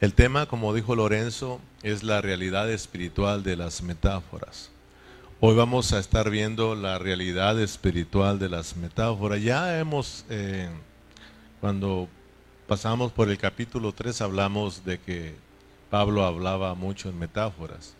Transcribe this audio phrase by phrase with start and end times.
[0.00, 4.70] El tema, como dijo Lorenzo, es la realidad espiritual de las metáforas.
[5.40, 9.42] Hoy vamos a estar viendo la realidad espiritual de las metáforas.
[9.42, 10.70] Ya hemos, eh,
[11.60, 12.08] cuando
[12.66, 15.34] pasamos por el capítulo 3, hablamos de que
[15.90, 17.92] Pablo hablaba mucho en metáforas,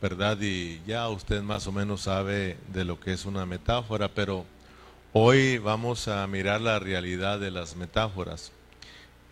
[0.00, 0.38] ¿verdad?
[0.40, 4.44] Y ya usted más o menos sabe de lo que es una metáfora, pero
[5.12, 8.52] hoy vamos a mirar la realidad de las metáforas.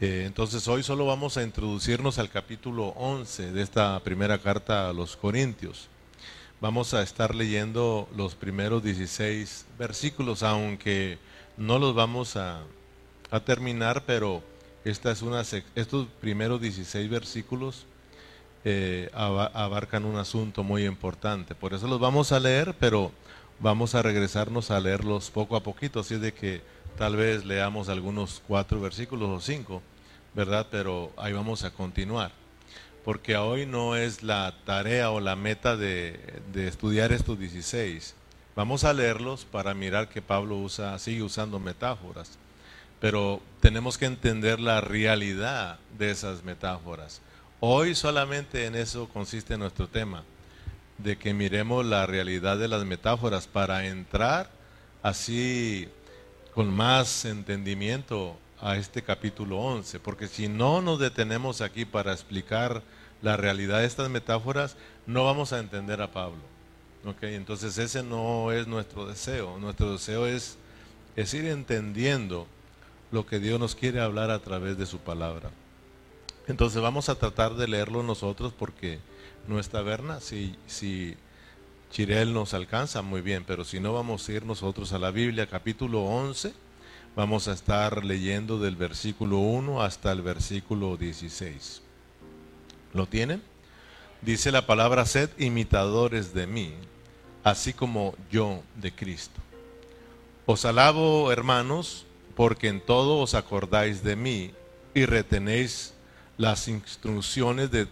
[0.01, 4.93] Eh, entonces hoy solo vamos a introducirnos al capítulo 11 de esta primera carta a
[4.93, 5.89] los Corintios.
[6.61, 11.19] Vamos a estar leyendo los primeros 16 versículos, aunque
[11.57, 12.63] no los vamos a,
[13.45, 14.43] terminar, pero
[14.85, 15.43] esta es una,
[15.75, 17.87] estos primeros 16 versículos
[18.65, 21.55] eh, abarcan un asunto muy importante.
[21.55, 23.11] Por eso los vamos a leer, pero
[23.59, 26.61] vamos a regresarnos a leerlos poco a poquito, así de que
[26.97, 29.83] tal vez leamos algunos cuatro versículos o cinco
[30.35, 30.67] ¿verdad?
[30.71, 32.33] Pero ahí vamos a continuar.
[33.05, 38.15] Porque hoy no es la tarea o la meta de, estudiar estos 16.
[38.55, 42.39] Vamos a leerlos para mirar que Pablo usa, sigue usando metáforas.
[43.01, 47.21] Pero tenemos que entender la realidad de esas metáforas.
[47.59, 50.23] Hoy solamente en eso consiste nuestro tema,
[50.99, 54.51] de que miremos la realidad de las metáforas para entrar
[55.03, 55.89] así
[56.55, 62.83] con más entendimiento a este capítulo 11, porque si no nos detenemos aquí para explicar
[63.23, 66.41] la realidad de estas metáforas, no vamos a entender a Pablo.
[67.07, 67.35] ¿okay?
[67.35, 70.59] Entonces ese no es nuestro deseo, nuestro deseo es,
[71.17, 72.47] es ir entendiendo
[73.11, 75.51] lo que Dios nos quiere hablar a través de su palabra.
[76.49, 78.99] Entonces vamos a tratar de leerlo nosotros porque
[79.49, 81.17] no está verna, si, si
[81.93, 85.47] Chirel nos alcanza, muy bien, pero si no vamos a ir nosotros a la Biblia,
[85.47, 86.53] capítulo 11
[87.15, 91.83] Vamos a estar leyendo del versículo 1 hasta el versículo 16.
[92.95, 93.43] ¿Lo tienen?
[94.23, 96.73] Dice la palabra, sed imitadores de mí,
[97.45, 99.43] así como yo de Cristo.
[100.47, 104.53] Os alabo, hermanos, porque en todo os acordáis de mí
[104.95, 105.93] y retenéis
[106.39, 107.89] las instrucciones de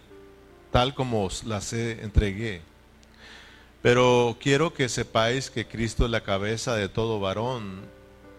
[0.71, 2.63] tal como os las entregué.
[3.81, 7.81] Pero quiero que sepáis que Cristo es la cabeza de todo varón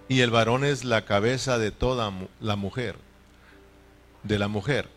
[0.09, 2.97] y el varón es la cabeza de toda la mujer,
[4.23, 4.89] de la mujer,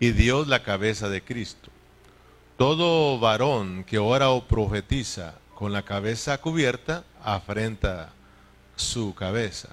[0.00, 1.70] y Dios la cabeza de Cristo.
[2.56, 8.12] Todo varón que ora o profetiza con la cabeza cubierta, afrenta
[8.76, 9.70] su cabeza.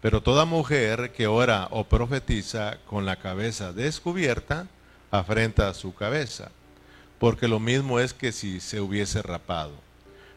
[0.00, 4.66] Pero toda mujer que ora o profetiza con la cabeza descubierta,
[5.10, 6.50] afrenta su cabeza.
[7.18, 9.72] Porque lo mismo es que si se hubiese rapado.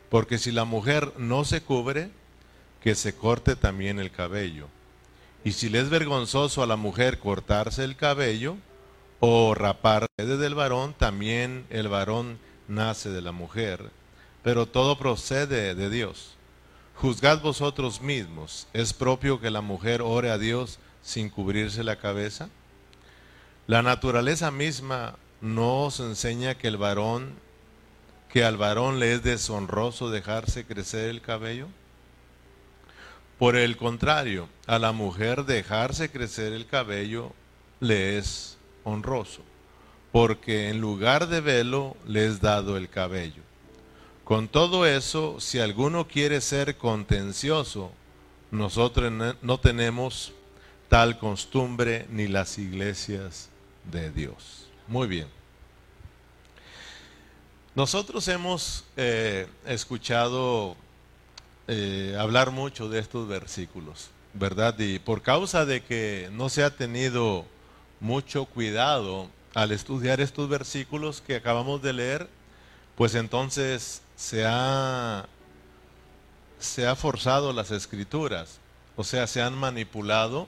[0.09, 2.11] Porque si la mujer no se cubre,
[2.81, 4.67] que se corte también el cabello.
[5.43, 8.57] Y si le es vergonzoso a la mujer cortarse el cabello
[9.19, 13.89] o raparse del varón, también el varón nace de la mujer,
[14.43, 16.35] pero todo procede de Dios.
[16.95, 22.49] Juzgad vosotros mismos, ¿es propio que la mujer ore a Dios sin cubrirse la cabeza?
[23.67, 27.33] La naturaleza misma no os enseña que el varón,
[28.29, 31.67] que al varón le es deshonroso dejarse crecer el cabello.
[33.37, 37.31] Por el contrario, a la mujer dejarse crecer el cabello
[37.79, 39.41] le es honroso,
[40.11, 43.41] porque en lugar de velo le es dado el cabello.
[44.25, 47.91] Con todo eso, si alguno quiere ser contencioso,
[48.51, 49.11] nosotros
[49.41, 50.33] no tenemos
[50.87, 53.49] tal costumbre ni las iglesias
[53.91, 54.68] de Dios.
[54.89, 55.27] Muy bien.
[57.75, 60.75] Nosotros hemos eh, escuchado
[61.67, 64.77] eh, hablar mucho de estos versículos, ¿verdad?
[64.79, 67.45] Y por causa de que no se ha tenido
[67.99, 72.27] mucho cuidado al estudiar estos versículos que acabamos de leer,
[72.95, 75.27] pues entonces se ha,
[76.57, 78.57] se ha forzado las escrituras,
[78.95, 80.47] o sea, se han manipulado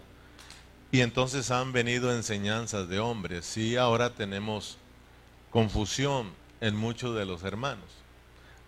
[0.92, 3.58] y entonces han venido enseñanzas de hombres.
[3.58, 4.78] Y ahora tenemos
[5.50, 8.02] confusión en muchos de los hermanos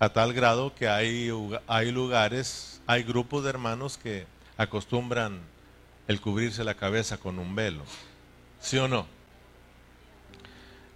[0.04, 1.32] a tal grado que hay,
[1.66, 4.26] hay lugares, hay grupos de hermanos que
[4.58, 5.40] acostumbran
[6.10, 7.84] el cubrirse la cabeza con un velo.
[8.60, 9.08] ¿Sí o no?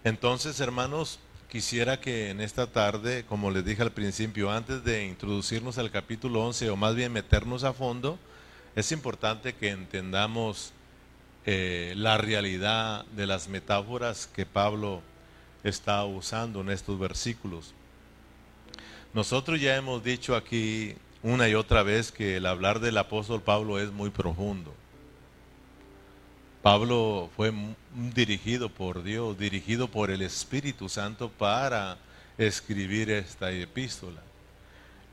[0.03, 1.19] Entonces, hermanos,
[1.49, 6.45] quisiera que en esta tarde, como les dije al principio, antes de introducirnos al capítulo
[6.45, 8.19] 11 o más bien meternos a fondo,
[8.75, 10.73] es importante que entendamos
[11.49, 15.01] eh, la realidad de las metáforas que Pablo
[15.63, 17.73] está usando en estos versículos.
[19.13, 23.79] Nosotros ya hemos dicho aquí una y otra vez que el hablar del apóstol Pablo
[23.79, 24.73] es muy profundo.
[26.61, 27.53] Pablo fue
[28.13, 31.97] dirigido por Dios, dirigido por el Espíritu Santo para
[32.37, 34.21] escribir esta epístola.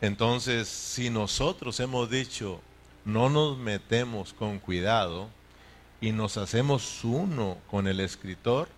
[0.01, 2.61] Entonces, si nosotros hemos dicho,
[3.05, 5.29] no nos metemos con cuidado
[6.01, 8.69] y nos hacemos uno con el escritor,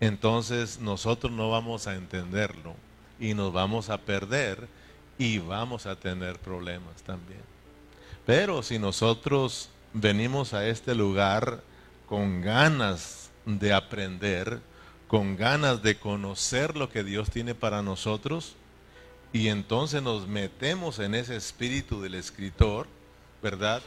[0.00, 2.74] entonces nosotros no vamos a entenderlo
[3.20, 4.68] y nos vamos a perder
[5.18, 7.42] y vamos a tener problemas también.
[8.26, 11.62] Pero si nosotros venimos a este lugar
[12.08, 14.60] con ganas de aprender,
[15.08, 18.56] con ganas de conocer lo que Dios tiene para nosotros,
[19.32, 22.86] y entonces nos metemos en ese espíritu del escritor,
[23.42, 23.82] ¿verdad?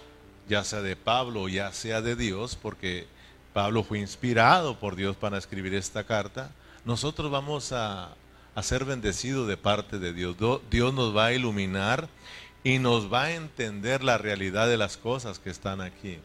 [0.48, 3.08] Ya sea de Pablo o ya sea de Dios, porque
[3.54, 6.52] Pablo fue inspirado por Dios para escribir esta carta,
[6.86, 8.16] nosotros vamos a,
[8.62, 10.36] ser bendecidos de parte de Dios.
[10.70, 12.08] Dios nos va a iluminar
[12.64, 16.20] y nos va a entender la realidad de las cosas que están aquí.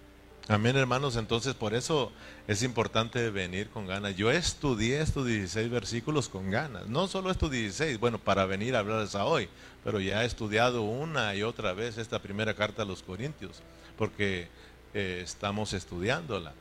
[0.48, 1.16] Amén, hermanos.
[1.16, 2.10] Entonces, por eso
[2.48, 4.16] es importante venir con ganas.
[4.16, 6.86] Yo estudié estos 16 versículos con ganas.
[6.88, 9.48] No solo estos 16, bueno, para venir a hablarles a hoy,
[9.84, 13.62] pero ya he estudiado una y otra vez esta primera carta a los Corintios,
[13.96, 14.48] porque
[14.94, 16.52] eh, estamos estudiándola.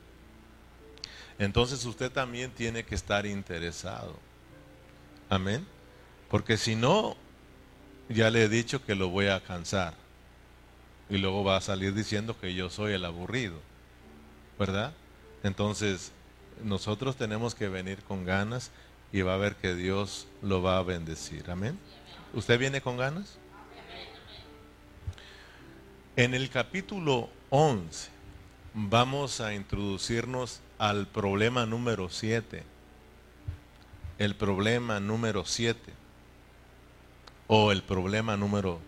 [1.39, 4.15] Entonces, usted también tiene que estar interesado.
[5.29, 5.65] Amén.
[6.29, 7.15] Porque si no,
[8.09, 9.95] ya le he dicho que lo voy a cansar.
[11.09, 13.59] Y luego va a salir diciendo que yo soy el aburrido.
[14.59, 14.93] ¿Verdad?
[15.43, 16.11] Entonces,
[16.63, 18.71] nosotros tenemos que venir con ganas
[19.11, 21.49] y va a ver que Dios lo va a bendecir.
[21.49, 21.77] Amén.
[22.33, 23.37] ¿Usted viene con ganas?
[26.17, 28.09] En el capítulo 11
[28.73, 32.63] vamos a introducirnos al problema número 7.
[34.17, 35.79] El problema número 7
[37.47, 38.81] o el problema número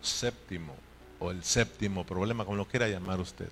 [0.00, 0.76] séptimo,
[1.18, 3.48] o el séptimo problema, como lo quiera llamar usted.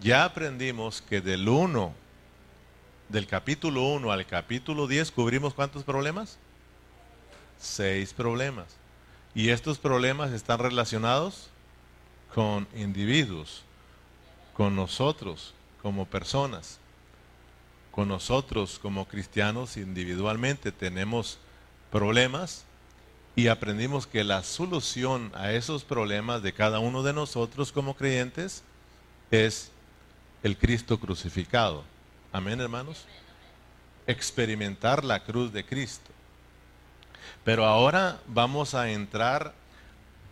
[0.00, 1.94] Ya aprendimos que del 1,
[3.08, 6.38] del capítulo 1 al capítulo 10, cubrimos cuántos problemas?
[7.58, 8.76] Seis problemas.
[9.36, 11.50] Y estos problemas están relacionados
[12.34, 13.64] con individuos,
[14.54, 15.52] con nosotros
[15.82, 16.78] como personas,
[17.90, 21.38] con nosotros como cristianos individualmente tenemos
[21.92, 22.64] problemas
[23.34, 28.62] y aprendimos que la solución a esos problemas de cada uno de nosotros como creyentes
[29.30, 29.70] es
[30.42, 31.84] el Cristo crucificado.
[32.32, 33.04] Amén, hermanos.
[34.06, 36.15] Experimentar la cruz de Cristo.
[37.46, 39.54] Pero ahora vamos a entrar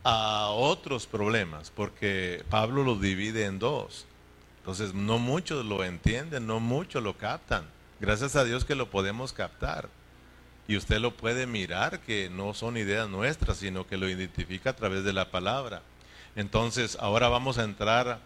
[0.03, 4.05] a otros problemas, porque Pablo los divide en dos.
[4.59, 7.67] Entonces, no muchos lo entienden, no muchos lo captan.
[8.01, 9.89] Gracias a Dios que lo podemos captar.
[10.67, 14.77] Y usted lo puede mirar que no son ideas nuestras, sino que lo identifica a
[14.77, 15.83] través de la palabra.
[16.35, 18.19] Entonces, ahora vamos a entrar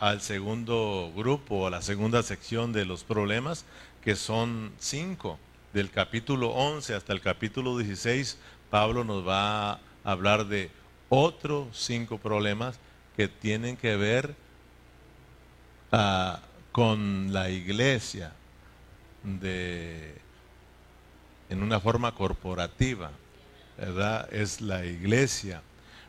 [0.00, 3.64] al segundo grupo, a la segunda sección de los problemas,
[4.02, 5.38] que son cinco.
[5.72, 8.36] Del capítulo 11 hasta el capítulo 16,
[8.68, 10.70] Pablo nos va a hablar de
[11.08, 12.78] otros cinco problemas
[13.16, 14.34] que tienen que ver
[15.92, 16.36] uh,
[16.72, 18.32] con la iglesia
[19.22, 20.14] de
[21.48, 23.10] en una forma corporativa,
[23.78, 24.28] ¿verdad?
[24.32, 25.62] Es la iglesia,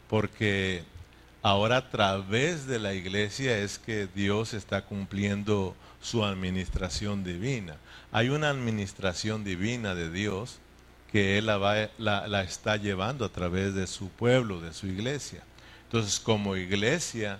[0.09, 0.83] porque
[1.41, 7.77] ahora a través de la iglesia es que Dios está cumpliendo su administración divina.
[8.15, 10.59] Hay una administración divina de Dios
[11.11, 15.41] que Él la, está llevando a través de su pueblo, de su iglesia.
[15.85, 17.39] Entonces, como iglesia,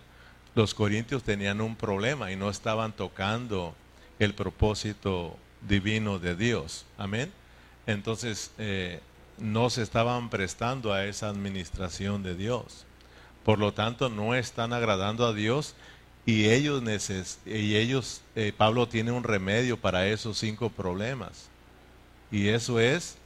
[0.55, 3.75] los corintios tenían un problema y no estaban tocando
[4.17, 6.85] el propósito divino de Dios.
[6.97, 7.31] Amén.
[7.85, 8.99] Entonces, eh,
[9.37, 12.87] no se estaban prestando a esa administración de Dios.
[13.45, 15.75] Por lo tanto, no están agradando a Dios
[16.25, 16.81] y ellos,
[17.45, 21.49] y ellos eh, Pablo tiene un remedio para esos cinco problemas.
[22.31, 23.17] Y eso es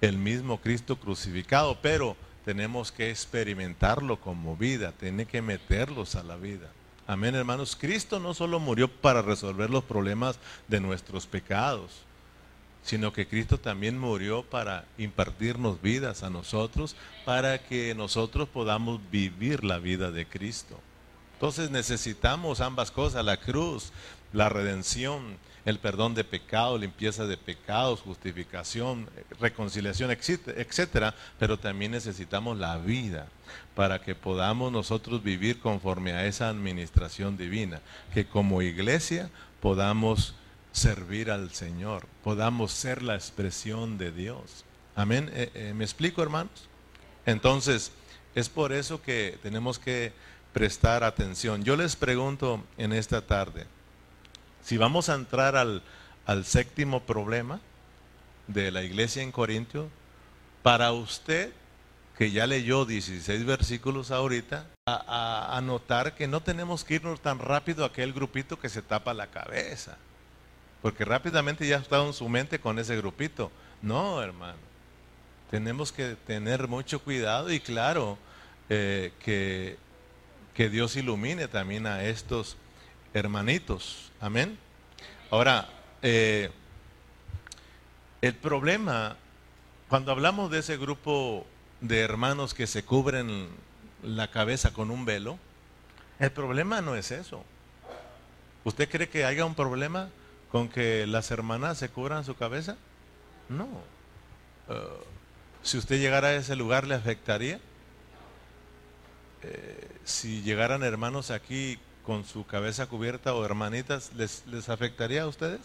[0.00, 6.36] el mismo Cristo crucificado, pero tenemos que experimentarlo como vida, tiene que meterlos a la
[6.36, 6.70] vida.
[7.06, 7.76] Amén, hermanos.
[7.78, 12.02] Cristo no solo murió para resolver los problemas de nuestros pecados,
[12.84, 19.64] sino que Cristo también murió para impartirnos vidas a nosotros, para que nosotros podamos vivir
[19.64, 20.78] la vida de Cristo.
[21.40, 23.94] Entonces necesitamos ambas cosas, la cruz,
[24.34, 29.08] la redención, el perdón de pecados, limpieza de pecados, justificación,
[29.40, 33.26] reconciliación, etcétera, pero también necesitamos la vida
[33.74, 37.80] para que podamos nosotros vivir conforme a esa administración divina,
[38.12, 39.30] que como iglesia
[39.62, 40.34] podamos
[40.72, 44.66] servir al Señor, podamos ser la expresión de Dios.
[44.94, 45.30] Amén.
[45.32, 46.68] Eh, eh, ¿Me explico, hermanos?
[47.24, 47.92] Entonces,
[48.34, 50.12] es por eso que tenemos que
[50.52, 51.64] prestar atención.
[51.64, 53.66] Yo les pregunto en esta tarde,
[54.62, 55.82] Si vamos a entrar al,
[56.26, 57.60] al séptimo problema
[58.46, 59.88] de la iglesia en Corintio,
[60.62, 61.52] para usted
[62.20, 67.82] que ya leyó 16 versículos ahorita, a, notar que no tenemos que irnos tan rápido
[67.82, 69.96] a aquel grupito que se tapa la cabeza.
[70.82, 73.50] Porque rápidamente ya está en su mente con ese grupito.
[73.80, 74.58] No, hermano.
[75.50, 78.18] Tenemos que tener mucho cuidado y claro,
[78.68, 79.78] eh, que,
[80.54, 82.56] que Dios ilumine también a estos
[83.14, 84.10] hermanitos.
[84.20, 84.58] Amén.
[85.30, 85.68] Ahora,
[86.02, 86.50] eh,
[88.20, 89.16] el problema,
[89.88, 91.46] cuando hablamos de ese grupo
[91.80, 93.48] de hermanos que se cubren
[94.02, 95.38] la cabeza con un velo,
[96.18, 97.44] el problema no es eso.
[98.64, 100.10] ¿Usted cree que haya un problema
[100.50, 102.76] con que las hermanas se cubran su cabeza?
[103.48, 103.64] No.
[104.68, 105.02] Uh,
[105.62, 107.60] si usted llegara a ese lugar, ¿le afectaría?
[109.42, 115.26] Eh, si llegaran hermanos aquí con su cabeza cubierta o hermanitas, ¿les, les afectaría a
[115.26, 115.60] ustedes?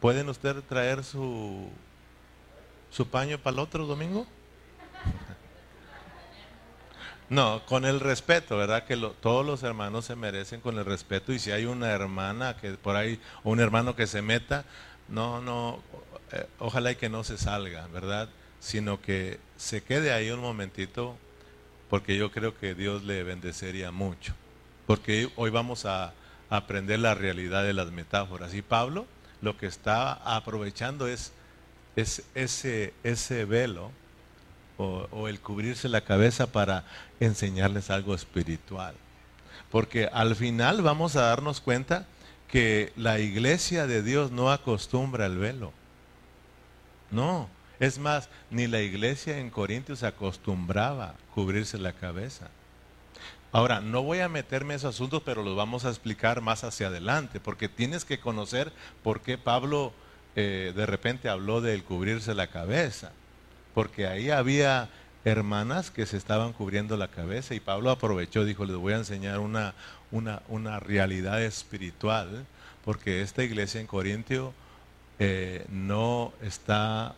[0.00, 1.68] ¿Pueden ustedes traer su,
[2.90, 4.26] su paño para el otro domingo?
[7.28, 8.84] No, con el respeto, ¿verdad?
[8.84, 12.72] Que todos los hermanos se merecen con el respeto y si hay una hermana que
[12.72, 14.66] por ahí, o un hermano que se meta,
[15.08, 15.80] no, no,
[16.32, 18.28] eh, ojalá y que no se salga, ¿verdad?
[18.60, 21.16] Sino que se quede ahí un momentito,
[21.92, 24.32] porque yo creo que Dios le bendecería mucho.
[24.86, 26.14] Porque hoy vamos a
[26.48, 28.54] aprender la realidad de las metáforas.
[28.54, 29.04] Y Pablo
[29.42, 31.32] lo que está aprovechando es,
[31.94, 33.90] es ese, ese velo
[34.78, 36.86] o, el cubrirse la cabeza para
[37.20, 38.94] enseñarles algo espiritual.
[39.70, 42.06] Porque al final vamos a darnos cuenta
[42.48, 45.74] que la iglesia de Dios no acostumbra el velo.
[47.10, 47.50] No,
[47.86, 52.48] es más, ni la iglesia en Corintios acostumbraba cubrirse la cabeza.
[53.52, 56.86] Ahora, no voy a meterme en esos asuntos, pero los vamos a explicar más hacia
[56.86, 58.72] adelante, porque tienes que conocer
[59.02, 59.92] por qué Pablo
[60.36, 63.12] eh, de repente habló del cubrirse la cabeza
[63.74, 64.88] porque ahí había
[65.24, 69.38] hermanas que se estaban cubriendo la cabeza y Pablo aprovechó, dijo, les voy a enseñar
[69.38, 69.74] una,
[70.10, 72.44] una, realidad espiritual,
[72.84, 74.52] porque esta iglesia en Corintio
[75.18, 77.14] eh, no está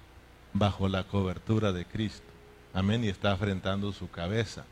[0.54, 2.26] bajo la cobertura de Cristo.
[2.72, 4.64] Amén, y está afrentando su cabeza.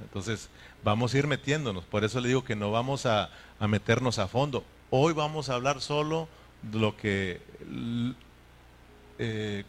[0.00, 0.48] Entonces,
[0.82, 1.84] vamos a ir metiéndonos.
[1.84, 3.30] Por eso le digo que no vamos a,
[3.60, 4.64] a meternos a fondo.
[4.90, 6.28] Hoy vamos a hablar solo
[6.62, 7.40] de lo que
[9.18, 9.64] eh,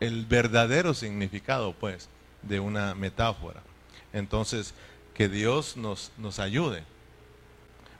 [0.00, 2.08] el verdadero significado, pues,
[2.42, 3.62] de una metáfora.
[4.12, 4.74] Entonces,
[5.14, 6.84] que Dios nos, nos ayude,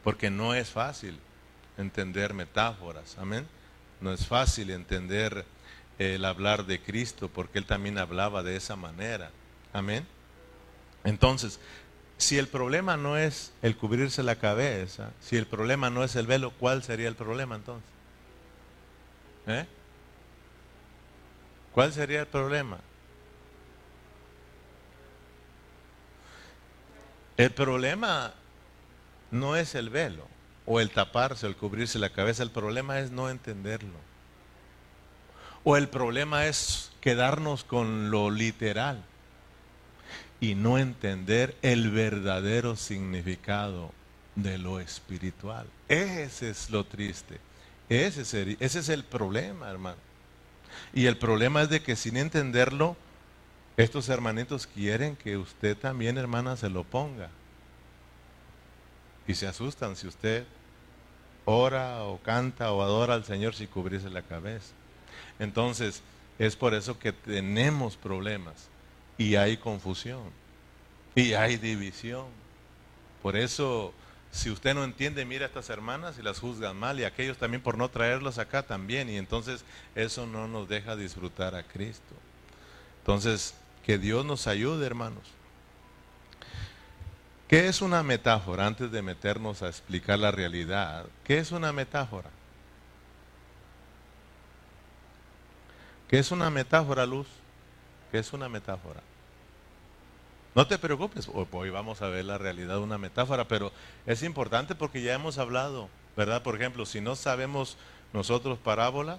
[0.03, 1.19] porque no es fácil
[1.79, 3.47] entender metáforas, amén.
[4.00, 5.45] No es fácil entender
[5.99, 9.31] el hablar de Cristo, porque Él también hablaba de esa manera,
[9.73, 10.07] amén.
[11.05, 11.61] Entonces,
[12.17, 16.27] si el problema no es el cubrirse la cabeza, si el problema no es el
[16.27, 17.89] velo, ¿cuál sería el problema entonces?
[19.47, 19.67] ¿Eh?
[21.73, 22.79] ¿Cuál sería el problema?
[27.37, 28.33] El problema
[29.31, 30.27] no es el velo
[30.67, 34.13] o el taparse o el cubrirse la cabeza, el problema es no entenderlo.
[35.64, 39.02] O el problema es quedarnos con lo literal
[40.40, 43.90] y no entender el verdadero significado
[44.35, 45.66] de lo espiritual.
[45.88, 47.40] Ese es lo triste.
[47.88, 48.23] Ese
[48.61, 49.99] ese es el problema, hermano.
[50.92, 52.97] Y el problema es de que sin entenderlo,
[53.76, 57.30] estos hermanitos quieren que usted también, hermana, se lo ponga.
[59.26, 60.44] Y se asustan si usted
[61.44, 64.73] ora o canta o adora al Señor sin cubrirse la cabeza.
[65.38, 66.02] Entonces,
[66.38, 68.69] es por eso que tenemos problemas
[69.19, 70.23] y hay confusión
[71.14, 72.26] y hay división.
[73.23, 73.95] Por eso
[74.35, 77.62] si usted no entiende, mira a estas hermanas y las juzgan mal y aquellos también
[77.62, 79.09] por no traerlos acá también.
[79.09, 79.64] Y entonces
[79.95, 82.14] eso no nos deja disfrutar a Cristo.
[82.99, 83.54] Entonces,
[83.87, 85.23] que Dios nos ayude, hermanos.
[87.47, 88.66] ¿Qué es una metáfora?
[88.66, 92.31] Antes de meternos a explicar la realidad, ¿qué es una metáfora?
[96.08, 97.26] ¿Qué es una metáfora, Luz?
[98.11, 99.00] ¿Qué es una metáfora?
[100.54, 103.73] No te preocupes, hoy vamos a ver la realidad de una metáfora, pero
[104.06, 106.42] es importante porque ya hemos hablado, ¿verdad?
[106.42, 107.76] Por ejemplo, si no sabemos
[108.12, 109.18] nosotros parábola,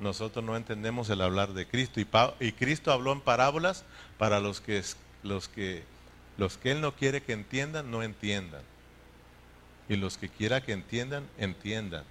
[0.00, 2.00] nosotros no entendemos el hablar de Cristo.
[2.00, 2.06] Y,
[2.40, 3.84] y Cristo habló en parábolas
[4.18, 4.82] para los que,
[5.22, 5.84] los, que,
[6.36, 8.62] los que Él no quiere que entiendan, no entiendan.
[9.88, 12.04] Y los que quiera que entiendan, entiendan.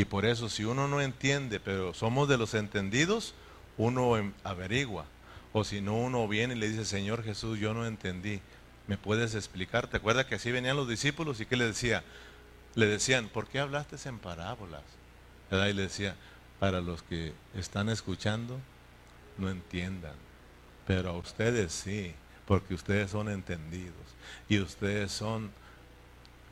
[0.00, 3.34] Y por eso si uno no entiende, pero somos de los entendidos,
[3.76, 5.04] uno averigua.
[5.52, 8.40] O si no, uno viene y le dice, Señor Jesús, yo no entendí.
[8.86, 9.88] ¿Me puedes explicar?
[9.88, 12.02] ¿Te acuerdas que así venían los discípulos y que le decía?
[12.76, 14.84] le decían, ¿por qué hablaste en parábolas?
[15.50, 16.16] Y le decía,
[16.58, 18.58] para los que están escuchando,
[19.36, 20.14] no entiendan,
[20.86, 22.14] pero a ustedes sí,
[22.46, 23.92] porque ustedes son entendidos
[24.48, 25.50] y ustedes son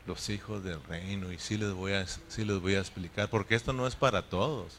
[0.08, 3.54] los hijos del reino y sí les voy a, sí les voy a explicar, porque
[3.54, 4.78] esto no es para todos.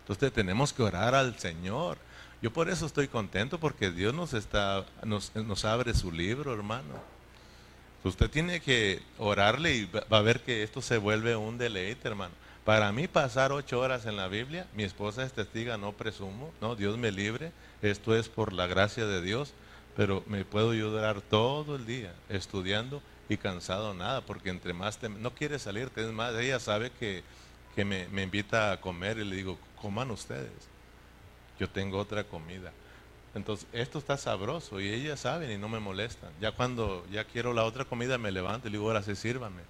[0.00, 1.98] Entonces tenemos que orar al Señor.
[2.42, 6.94] Yo por eso estoy contento porque Dios nos está nos, nos abre su libro, hermano.
[8.04, 12.34] Usted tiene que orarle y va a ver que esto se vuelve un deleite, hermano.
[12.64, 16.76] Para mí pasar ocho horas en la Biblia, mi esposa es testiga, no presumo, no,
[16.76, 19.54] Dios me libre, esto es por la gracia de Dios,
[19.96, 25.34] pero me puedo ayudar todo el día estudiando y cansado nada, porque entre más no
[25.34, 27.22] quiere salir, es más, ella sabe que,
[27.84, 30.50] me, me invita a comer y le digo, coman ustedes,
[31.58, 32.72] yo tengo otra comida.
[33.34, 36.30] Entonces, esto está sabroso y ellas saben y no me molestan.
[36.40, 39.62] Ya cuando ya quiero la otra comida me levanto y digo, ahora sí sírvame.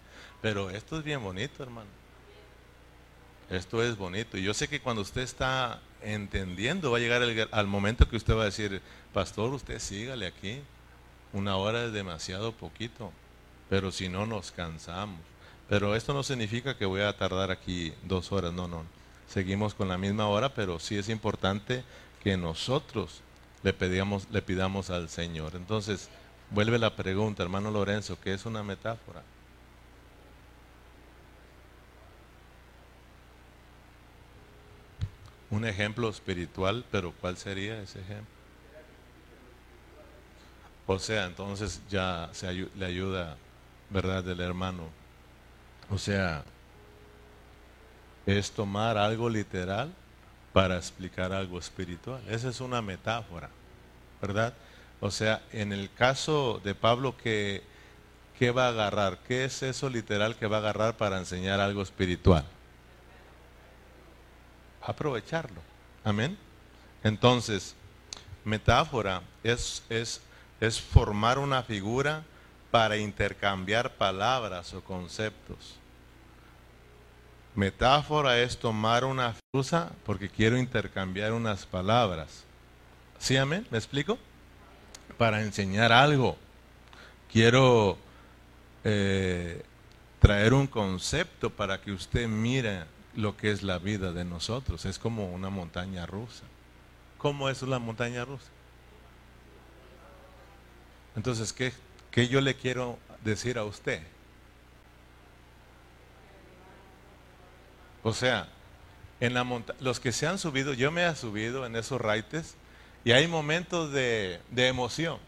[0.42, 1.88] Pero esto es bien bonito, hermano.
[3.49, 4.37] Esto es bonito.
[4.37, 8.37] Y yo sé que cuando usted está entendiendo, va a llegar al momento que usted
[8.37, 8.82] va a decir,
[9.14, 10.61] pastor, usted sígale aquí.
[11.32, 13.12] Una hora es demasiado poquito.
[13.74, 15.18] Pero si no, nos cansamos.
[15.68, 18.52] Pero esto no significa que voy a tardar aquí dos horas.
[18.52, 18.84] No, no.
[19.28, 21.82] Seguimos con la misma hora, pero sí es importante
[22.22, 23.20] que nosotros
[23.64, 25.56] le, pedíamos, le pidamos al Señor.
[25.56, 26.08] Entonces,
[26.50, 29.24] vuelve la pregunta, hermano Lorenzo, ¿qué es una metáfora?
[35.50, 38.32] Un ejemplo espiritual, pero ¿cuál sería ese ejemplo?
[40.86, 43.36] O sea, entonces ya se le ayuda,
[43.94, 44.88] ¿verdad?, del hermano.
[45.88, 46.42] O sea,
[48.26, 49.94] es tomar algo literal
[50.52, 52.20] para explicar algo espiritual.
[52.28, 53.50] Esa es una metáfora,
[54.20, 54.52] ¿verdad?
[55.00, 57.62] O sea, en el caso de Pablo, ¿qué,
[58.36, 59.18] ¿qué va a agarrar?
[59.28, 62.44] ¿Qué es eso literal que va a agarrar para enseñar algo espiritual?
[64.82, 65.60] Aprovecharlo.
[66.02, 66.36] Amén.
[67.04, 67.76] Entonces,
[68.44, 70.20] metáfora es, es,
[70.61, 72.24] es formar una figura
[72.74, 75.76] para intercambiar palabras o conceptos.
[77.54, 82.42] Metáfora es tomar una frusa porque quiero intercambiar unas palabras.
[83.20, 83.64] ¿Sí, amén?
[83.70, 84.18] ¿Me explico?
[85.16, 86.37] Para enseñar algo.
[87.30, 87.96] Quiero
[88.82, 89.62] eh,
[90.18, 94.84] traer un concepto para que usted mire lo que es la vida de nosotros.
[94.84, 96.42] Es como una montaña rusa.
[97.18, 98.48] ¿Cómo es la montaña rusa?
[101.14, 101.72] Entonces, ¿qué,
[102.14, 104.00] qué yo le quiero decir a usted?
[108.05, 108.46] O sea,
[109.18, 109.44] en la
[109.81, 112.55] los que se han subido, yo me he subido en esos raites
[113.05, 115.18] y hay momentos de, emoción.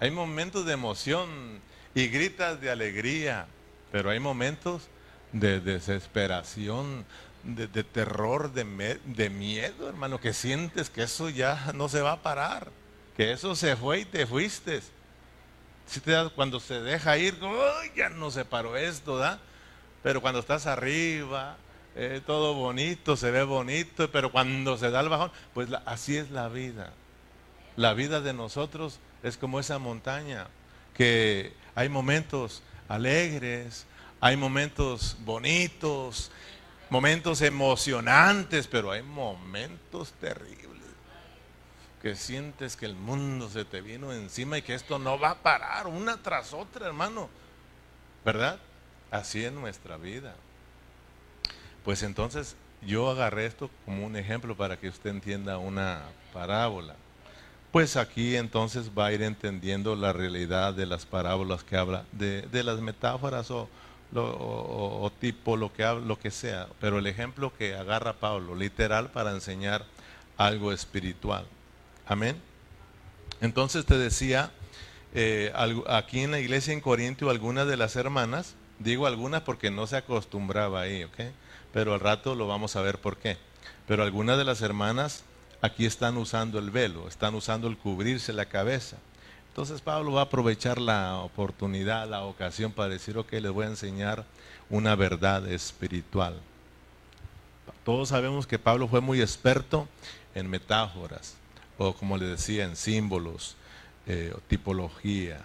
[0.00, 1.60] Hay momentos de emoción
[1.94, 3.46] y gritas de alegría,
[3.90, 4.88] pero hay momentos
[5.32, 7.06] de desesperación,
[7.42, 12.22] de, terror, de, de, miedo, hermano, que sientes que eso ya no se va a
[12.22, 12.70] parar,
[13.16, 14.82] que eso se fue y te fuiste.
[15.86, 17.38] Si te das, cuando se deja ir,
[17.96, 19.40] ya no se paró esto, ¿da?
[20.02, 21.56] Pero cuando estás arriba,
[21.96, 26.30] eh, todo bonito, se ve bonito, pero cuando se da el bajón, pues así es
[26.30, 26.92] la vida.
[27.76, 30.46] La vida de nosotros es como esa montaña,
[30.94, 33.86] que hay momentos alegres,
[34.20, 36.30] hay momentos bonitos,
[36.88, 40.69] momentos emocionantes, pero hay momentos terribles
[42.00, 45.42] que sientes que el mundo se te vino encima y que esto no va a
[45.42, 47.28] parar una tras otra, hermano.
[48.24, 48.58] ¿Verdad?
[49.10, 50.34] Así es nuestra vida.
[51.84, 56.94] Pues entonces yo agarré esto como un ejemplo para que usted entienda una parábola.
[57.70, 62.64] Pues aquí entonces va a ir entendiendo la realidad de las parábolas que habla, de,
[62.64, 63.68] las metáforas o,
[64.14, 66.66] o, tipo, lo que, lo que sea.
[66.80, 69.84] Pero el ejemplo que agarra Pablo, literal, para enseñar
[70.36, 71.46] algo espiritual.
[72.10, 72.36] Amén.
[73.40, 74.52] Entonces te decía,
[75.14, 75.50] eh,
[75.86, 79.98] aquí en la iglesia en Corintio, algunas de las hermanas Digo algunas porque no se
[79.98, 81.20] acostumbraba ahí, ¿ok?
[81.70, 83.36] Pero al rato lo vamos a ver por qué.
[83.86, 85.22] Pero algunas de las hermanas
[85.60, 88.96] aquí están usando el velo, están usando el cubrirse la cabeza.
[89.48, 93.70] Entonces Pablo va a aprovechar la oportunidad, la ocasión para decir, ok, les voy a
[93.70, 94.24] enseñar
[94.70, 96.40] una verdad espiritual.
[97.84, 99.86] Todos sabemos que Pablo fue muy experto
[100.34, 101.36] en metáforas,
[101.82, 103.56] o como le decía, en símbolos,
[104.06, 105.40] eh, tipología,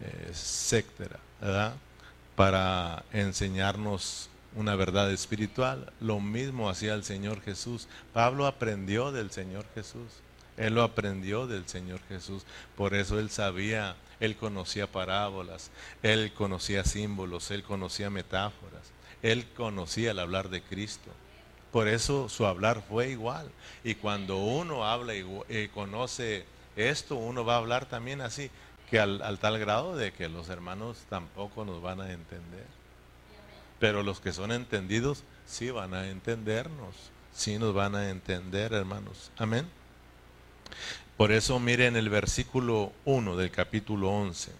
[0.00, 1.20] eh, etcétera,
[2.34, 5.92] para enseñarnos una verdad espiritual.
[6.00, 7.86] Lo mismo hacía el Señor Jesús.
[8.12, 10.08] Pablo aprendió del Señor Jesús.
[10.56, 12.42] Él lo aprendió del Señor Jesús.
[12.76, 15.70] Por eso él sabía, él conocía parábolas,
[16.02, 18.90] él conocía símbolos, él conocía metáforas,
[19.22, 21.12] él conocía el hablar de Cristo.
[21.72, 23.50] Por eso su hablar fue igual.
[23.84, 26.44] Y cuando uno habla y eh, conoce
[26.76, 28.50] esto, uno va a hablar también así,
[28.90, 32.66] que al, al tal grado de que los hermanos tampoco nos van a entender.
[33.78, 36.94] Pero los que son entendidos sí van a entendernos,
[37.34, 39.30] sí nos van a entender, hermanos.
[39.36, 39.68] Amén.
[41.16, 44.52] Por eso miren el versículo 1 del capítulo 11.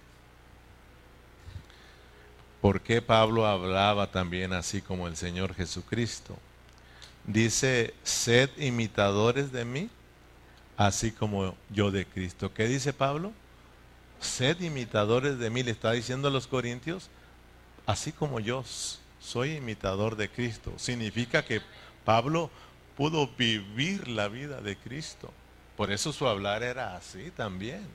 [2.60, 6.36] ¿Por qué Pablo hablaba también así como el Señor Jesucristo?
[7.28, 9.90] Dice, sed imitadores de mí,
[10.78, 12.54] así como yo de Cristo.
[12.54, 13.34] ¿Qué dice Pablo?
[14.18, 17.10] Sed imitadores de mí, le está diciendo a los corintios,
[17.84, 18.64] así como yo
[19.20, 20.72] soy imitador de Cristo.
[20.78, 21.60] Significa que
[22.06, 22.50] Pablo
[22.96, 25.30] pudo vivir la vida de Cristo.
[25.76, 27.86] Por eso su hablar era así también.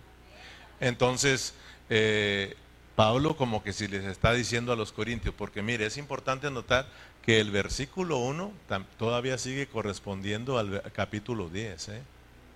[0.79, 1.55] Entonces,
[1.89, 2.55] eh,
[2.95, 6.87] Pablo como que si les está diciendo a los corintios, porque mire, es importante notar
[7.25, 8.51] que el versículo 1
[8.97, 11.89] todavía sigue correspondiendo al capítulo 10.
[11.89, 12.01] ¿eh?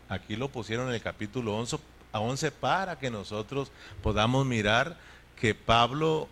[0.10, 1.78] Aquí lo pusieron en el capítulo 11,
[2.12, 3.72] 11 para que nosotros
[4.04, 4.98] podamos mirar
[5.40, 6.28] que Pablo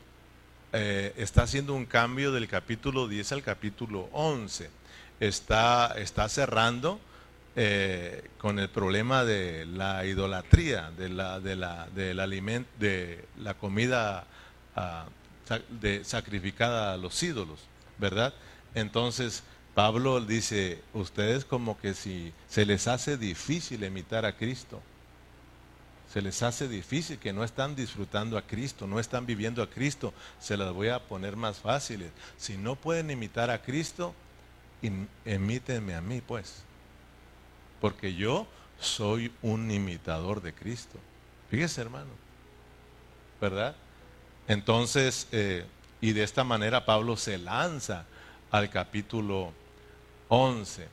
[0.73, 4.69] eh, está haciendo un cambio del capítulo 10 al capítulo 11.
[5.21, 6.99] Está, está cerrando
[7.55, 13.53] eh, con el problema de la idolatría, de la, de la, del alimento, de la
[13.53, 14.25] comida
[14.75, 15.05] ah,
[16.03, 17.59] sacrificada a los ídolos,
[17.97, 18.33] ¿verdad?
[18.73, 24.81] Entonces, Pablo dice, ustedes como que si se les hace difícil imitar a Cristo,
[26.11, 30.13] se les hace difícil, que no están disfrutando a Cristo, no están viviendo a Cristo,
[30.39, 32.11] se las voy a poner más fáciles.
[32.37, 34.13] Si no pueden imitar a Cristo,
[35.25, 36.63] imítenme a mí, pues
[37.85, 38.47] porque yo
[38.79, 40.97] soy un imitador de Cristo.
[41.51, 42.09] Fíjese, hermano,
[43.39, 43.75] ¿verdad?
[44.47, 45.65] Entonces, eh,
[46.05, 48.05] y de esta manera Pablo se lanza
[48.51, 49.51] al capítulo
[50.29, 50.87] 11,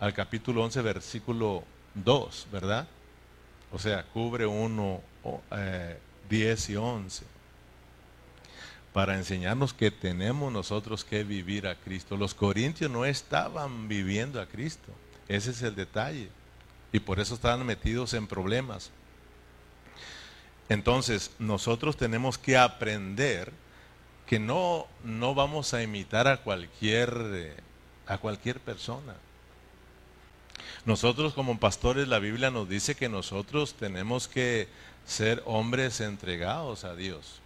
[0.00, 1.62] al capítulo 11, versículo
[1.94, 2.88] 2, ¿verdad?
[3.70, 5.00] O sea, cubre 1,
[6.28, 7.24] 10 eh, y 11
[8.92, 12.16] para enseñarnos que tenemos nosotros que vivir a Cristo.
[12.16, 14.88] Los corintios no estaban viviendo a Cristo.
[15.28, 16.28] Ese es el detalle.
[16.90, 18.90] Y por eso están metidos en problemas.
[20.68, 23.52] Entonces, nosotros tenemos que aprender
[24.26, 27.62] que no, no vamos a imitar a cualquier,
[28.06, 29.14] a cualquier persona.
[30.84, 34.68] Nosotros como pastores, la Biblia nos dice que nosotros tenemos que
[35.04, 37.40] ser hombres entregados a Dios,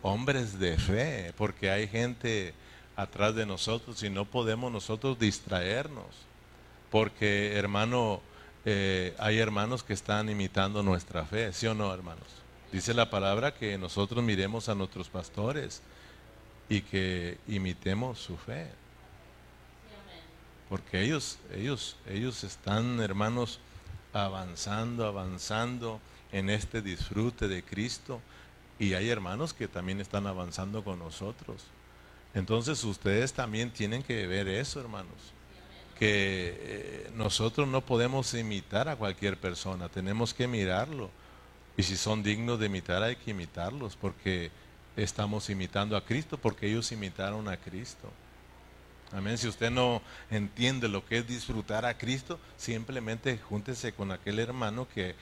[0.00, 2.54] hombres de fe, porque hay gente
[2.96, 6.06] atrás de nosotros y no podemos nosotros distraernos.
[6.90, 8.20] Porque, hermano,
[8.64, 12.26] eh, hay hermanos que están imitando nuestra fe, ¿sí o no, hermanos?
[12.70, 15.82] Dice la palabra que nosotros miremos a nuestros pastores
[16.72, 18.66] y que imitemos su fe.
[20.70, 23.60] Porque ellos, ellos, ellos están, hermanos,
[24.14, 26.00] avanzando, avanzando
[26.32, 28.22] en este disfrute de Cristo.
[28.78, 31.62] Y hay hermanos que también están avanzando con nosotros.
[32.32, 35.34] Entonces ustedes también tienen que ver eso, hermanos
[35.98, 41.10] que eh, nosotros no podemos imitar a cualquier persona, tenemos que mirarlo.
[41.76, 44.50] Y si son dignos de imitar, hay que imitarlos, porque
[44.96, 48.10] estamos imitando a Cristo, porque ellos imitaron a Cristo.
[49.12, 49.36] Amén.
[49.36, 50.00] Si usted no
[50.30, 55.14] entiende lo que es disfrutar a Cristo, simplemente júntese con aquel hermano que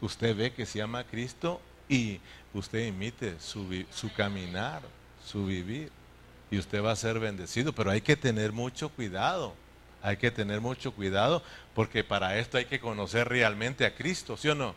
[0.00, 2.20] usted ve que se llama Cristo y
[2.52, 4.82] usted imite su, su caminar,
[5.24, 5.90] su vivir.
[6.50, 7.72] Y usted va a ser bendecido.
[7.72, 9.54] Pero hay que tener mucho cuidado
[10.06, 11.42] hay que tener mucho cuidado
[11.74, 14.74] porque para esto hay que conocer realmente a Cristo, ¿sí o no?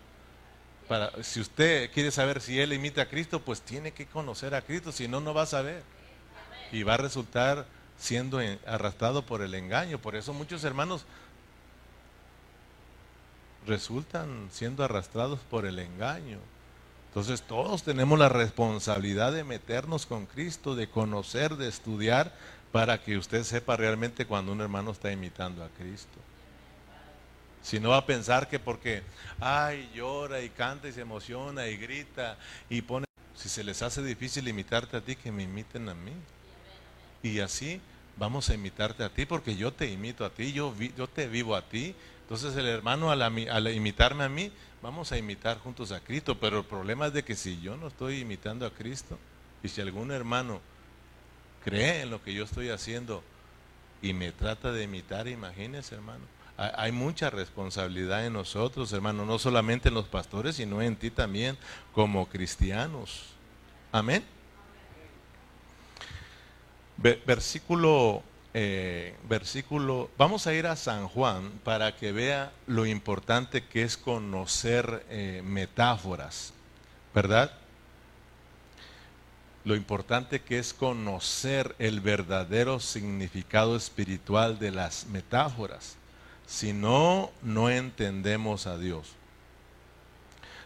[0.89, 4.63] Para, si usted quiere saber si él imita a Cristo, pues tiene que conocer a
[4.63, 5.83] Cristo, si no, no va a saber.
[6.71, 7.65] Y va a resultar
[7.97, 9.99] siendo arrastrado por el engaño.
[9.99, 11.05] Por eso muchos hermanos
[13.67, 16.39] resultan siendo arrastrados por el engaño.
[17.09, 22.33] Entonces todos tenemos la responsabilidad de meternos con Cristo, de conocer, de estudiar,
[22.71, 26.19] para que usted sepa realmente cuando un hermano está imitando a Cristo.
[27.61, 29.03] Si no va a pensar que porque,
[29.39, 32.37] ay, llora y canta y se emociona y grita
[32.69, 36.13] y pone, si se les hace difícil imitarte a ti, que me imiten a mí.
[37.21, 37.81] Y así
[38.17, 41.55] vamos a imitarte a ti porque yo te imito a ti, yo, yo te vivo
[41.55, 41.95] a ti.
[42.21, 46.39] Entonces el hermano al, al imitarme a mí, vamos a imitar juntos a Cristo.
[46.39, 49.17] Pero el problema es de que si yo no estoy imitando a Cristo
[49.63, 50.61] y si algún hermano
[51.63, 53.23] cree en lo que yo estoy haciendo
[54.01, 56.38] y me trata de imitar, imagínese hermano.
[56.59, 61.57] Hay mucha responsabilidad en nosotros, hermano, no solamente en los pastores, sino en ti también
[61.93, 63.27] como cristianos.
[63.93, 64.25] Amén.
[66.97, 73.83] Versículo, eh, versículo, vamos a ir a San Juan para que vea lo importante que
[73.83, 76.51] es conocer eh, metáforas,
[77.15, 77.53] ¿verdad?
[79.63, 85.98] Lo importante que es conocer el verdadero significado espiritual de las metáforas.
[86.49, 89.11] Si no, no entendemos a Dios.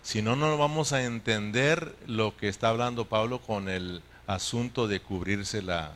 [0.02, 5.02] Si no, no vamos a entender lo que está hablando Pablo con el asunto de
[5.02, 5.92] cubrirse la,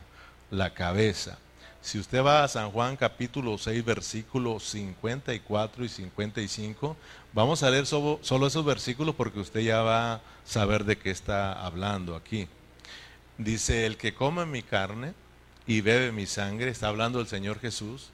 [0.74, 1.38] cabeza.
[1.80, 6.94] Si usted va a San Juan capítulo 6, versículos 54 y 55,
[7.32, 11.64] vamos a leer solo, esos versículos porque usted ya va a saber de qué está
[11.64, 12.46] hablando aquí.
[13.38, 15.14] Dice, el que come mi carne
[15.66, 18.10] y bebe mi sangre, está hablando el Señor Jesús,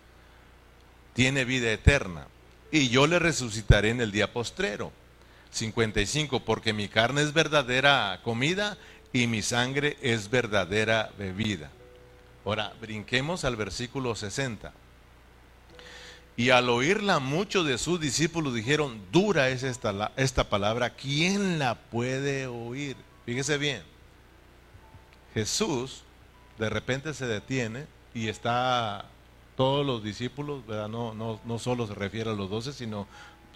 [1.15, 2.27] tiene vida eterna,
[2.71, 4.93] y yo le resucitaré en el día postrero.
[5.51, 8.77] 55, porque mi carne es verdadera comida
[9.13, 11.71] y mi sangre es verdadera bebida.
[12.45, 14.73] Ahora, brinquemos al versículo 60.
[16.37, 21.77] Y al oírla muchos de sus discípulos dijeron, dura es esta, esta palabra, ¿quién la
[21.77, 22.97] puede oír?
[23.25, 23.83] Fíjese bien,
[25.33, 26.03] Jesús
[26.59, 29.07] de repente se detiene y está
[29.57, 33.07] todos los discípulos, No, no, no solo se refiere a los doce, sino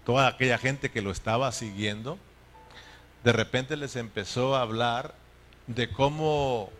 [0.05, 2.19] toda aquella gente que lo estaba siguiendo,
[3.25, 5.15] de repente les empezó a hablar
[5.67, 6.71] de cómo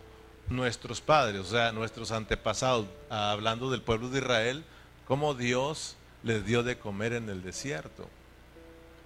[0.49, 4.65] nuestros padres, o sea, nuestros antepasados, hablando del pueblo de Israel,
[5.07, 8.09] cómo Dios les dio de comer en el desierto.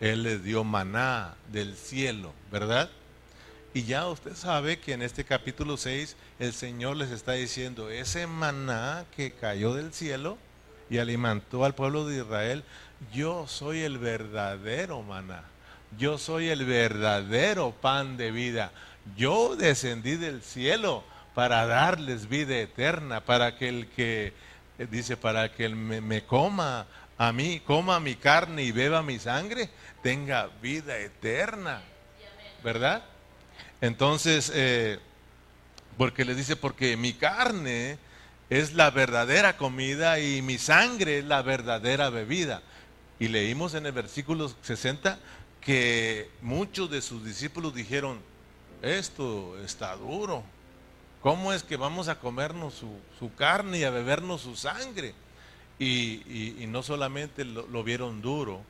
[0.01, 2.90] Él les dio maná del cielo, ¿verdad?
[3.74, 8.26] Y ya usted sabe que en este capítulo 6 el Señor les está diciendo, ese
[8.26, 10.37] maná que cayó del cielo
[10.90, 12.64] y alimentó al pueblo de Israel,
[13.14, 15.44] yo soy el verdadero maná,
[15.96, 18.72] yo soy el verdadero pan de vida,
[19.16, 21.02] yo descendí del cielo
[21.35, 24.35] para darles vida eterna, para que el que,
[24.78, 29.18] eh, dice, para que él me coma a mí, coma mi carne y beba mi
[29.18, 29.70] sangre,
[30.02, 31.80] tenga vida eterna,
[32.62, 33.02] ¿verdad?
[33.82, 35.00] Entonces, eh,
[35.98, 37.98] porque les dice, porque mi carne
[38.48, 42.62] es la verdadera comida y mi sangre es la verdadera bebida.
[43.18, 45.18] Y leímos en el versículo 60
[45.60, 48.20] que muchos de sus discípulos dijeron,
[48.82, 50.44] esto está duro.
[51.20, 52.74] ¿Cómo es que vamos a comernos
[53.18, 55.12] su, carne y a bebernos su sangre?
[55.80, 58.62] Y, no solamente lo vieron duro,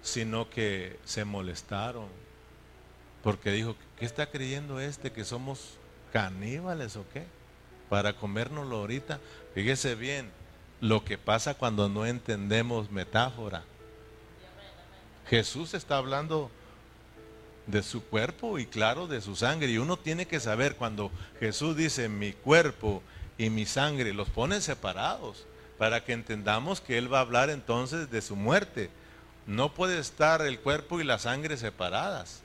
[0.00, 2.08] sino que se molestaron
[3.22, 5.74] porque dijo, ¿qué está creyendo este que somos
[6.10, 7.26] caníbales o qué?
[7.90, 9.20] Para comérnoslo ahorita.
[9.54, 10.30] Fíjese bien,
[10.80, 13.62] lo que pasa cuando no entendemos metáfora.
[15.28, 16.50] Jesús está hablando
[17.66, 19.68] de su cuerpo y claro de su sangre.
[19.68, 23.02] Y uno tiene que saber cuando Jesús dice mi cuerpo
[23.36, 25.46] y mi sangre, los pone separados
[25.78, 28.90] para que entendamos que Él va a hablar entonces de su muerte.
[29.46, 32.42] No puede estar el cuerpo y la sangre separadas.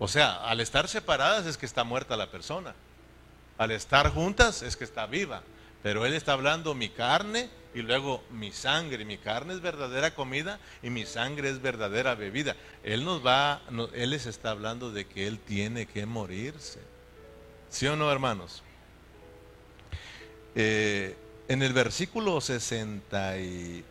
[0.00, 2.74] O sea, al estar separadas es que está muerta la persona.
[3.58, 5.42] Al estar juntas es que está viva.
[5.82, 9.04] Pero Él está hablando mi carne y luego mi sangre.
[9.04, 12.56] Mi carne es verdadera comida y mi sangre es verdadera bebida.
[12.82, 13.60] Él nos va,
[13.92, 16.80] Él les está hablando de que Él tiene que morirse.
[17.68, 18.62] ¿Sí o no, hermanos?
[20.54, 21.14] Eh,
[21.48, 23.84] en el versículo 61,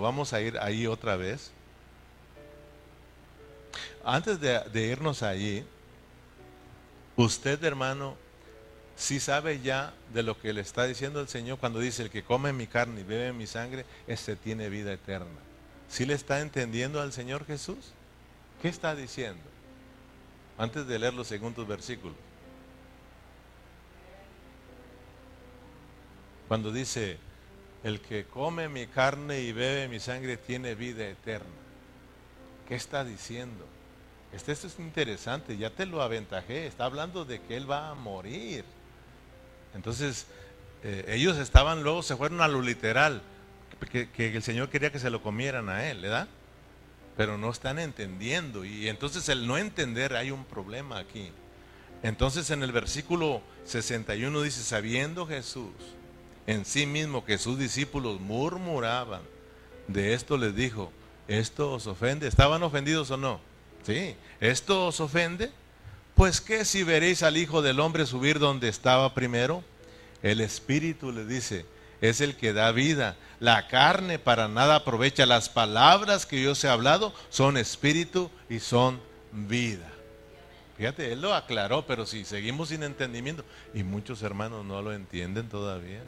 [0.00, 1.52] vamos a ir ahí otra vez.
[4.04, 5.64] Antes de, irnos allí,
[7.16, 8.16] usted hermano,
[8.96, 12.22] si sabe ya de lo que le está diciendo el Señor cuando dice, el que
[12.22, 15.40] come mi carne y bebe mi sangre, ese tiene vida eterna.
[15.88, 17.92] ¿Sí le está entendiendo al Señor Jesús?
[18.60, 19.42] ¿Qué está diciendo?
[20.58, 22.16] Antes de leer los segundos versículos.
[26.46, 27.16] Cuando dice,
[27.82, 31.48] el que come mi carne y bebe mi sangre tiene vida eterna.
[32.68, 33.66] ¿Qué está diciendo?
[34.34, 37.94] Este, esto es interesante, ya te lo aventajé, está hablando de que él va a
[37.94, 38.64] morir.
[39.74, 40.26] Entonces,
[40.82, 43.22] eh, ellos estaban, luego se fueron a lo literal,
[43.90, 46.26] que, el Señor quería que se lo comieran a él, ¿verdad?
[47.16, 48.64] Pero no están entendiendo.
[48.64, 51.30] Y entonces el no entender, hay un problema aquí.
[52.02, 55.70] Entonces en el versículo 61 dice, sabiendo Jesús
[56.46, 59.22] en sí mismo que sus discípulos murmuraban,
[59.86, 60.90] de esto les dijo,
[61.28, 62.26] ¿esto os ofende?
[62.26, 63.53] ¿Estaban ofendidos o no?
[63.84, 64.16] ¿Sí?
[64.40, 65.50] ¿Esto os ofende?
[66.14, 69.62] Pues qué si veréis al Hijo del Hombre subir donde estaba primero.
[70.22, 71.66] El Espíritu le dice,
[72.00, 73.16] es el que da vida.
[73.40, 75.26] La carne para nada aprovecha.
[75.26, 79.00] Las palabras que yo os he hablado son espíritu y son
[79.32, 79.90] vida.
[80.78, 83.44] Fíjate, él lo aclaró, pero si seguimos sin entendimiento,
[83.74, 86.02] y muchos hermanos no lo entienden todavía.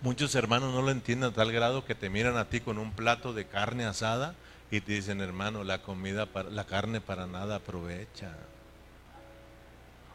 [0.00, 2.92] Muchos hermanos no lo entienden a tal grado que te miran a ti con un
[2.92, 4.34] plato de carne asada
[4.70, 8.32] y te dicen, hermano, la comida, para, la carne para nada aprovecha.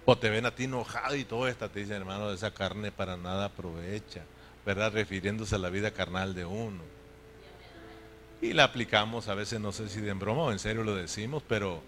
[0.06, 3.16] O te ven a ti enojado y todo esto, te dicen, hermano, esa carne para
[3.18, 4.24] nada aprovecha,
[4.66, 4.92] ¿verdad?
[4.92, 6.82] Refiriéndose a la vida carnal de uno.
[8.42, 11.44] Y la aplicamos a veces, no sé si de broma o en serio lo decimos,
[11.48, 11.82] pero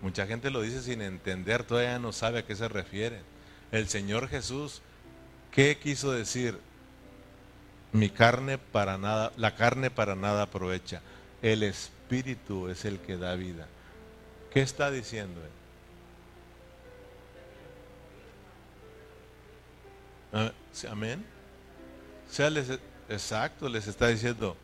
[0.00, 3.20] mucha gente lo dice sin entender, todavía no sabe a qué se refiere.
[3.70, 4.80] El Señor Jesús,
[5.52, 6.58] ¿qué quiso decir?
[7.92, 11.02] Mi carne para nada, la carne para nada aprovecha.
[11.42, 13.66] El Espíritu es el que da vida.
[14.52, 15.50] ¿Qué está diciendo él?
[20.32, 20.52] Ah,
[20.90, 21.24] amén.
[23.08, 24.56] Exacto, les está diciendo,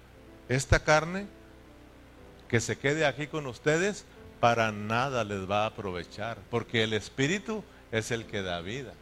[0.48, 1.26] esta carne
[2.48, 4.04] que se quede aquí con ustedes,
[4.40, 8.92] para nada les va a aprovechar, porque el Espíritu es el que da vida.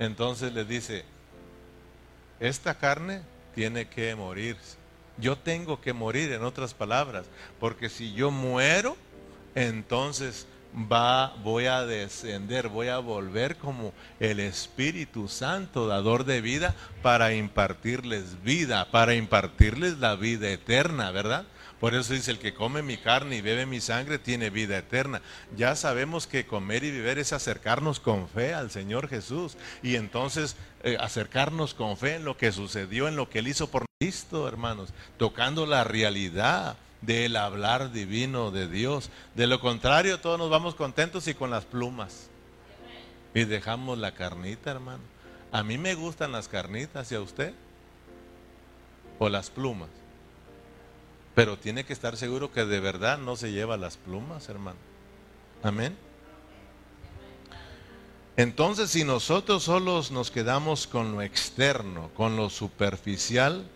[0.00, 1.04] Entonces les dice,
[2.40, 3.22] esta carne
[3.54, 4.56] tiene que morir.
[5.20, 7.26] Yo tengo que morir, en otras palabras,
[7.58, 8.96] porque si yo muero,
[9.54, 10.46] entonces
[10.90, 17.34] va, voy a descender, voy a volver como el Espíritu Santo, dador de vida, para
[17.34, 21.46] impartirles vida, para impartirles la vida eterna, ¿verdad?
[21.80, 25.22] Por eso dice, el que come mi carne y bebe mi sangre tiene vida eterna.
[25.56, 29.56] Ya sabemos que comer y beber es acercarnos con fe al Señor Jesús.
[29.80, 33.70] Y entonces eh, acercarnos con fe en lo que sucedió, en lo que Él hizo
[33.70, 39.10] por Cristo, hermanos, tocando la realidad del hablar divino de Dios.
[39.34, 42.30] De lo contrario, todos nos vamos contentos y con las plumas.
[43.34, 45.02] Y dejamos la carnita, hermano.
[45.50, 47.52] A mí me gustan las carnitas, ¿y a usted?
[49.18, 49.88] O las plumas.
[51.34, 54.78] Pero tiene que estar seguro que de verdad no se lleva las plumas, hermano.
[55.64, 55.96] Amén.
[58.36, 63.68] Entonces, si nosotros solos nos quedamos con lo externo, con lo superficial,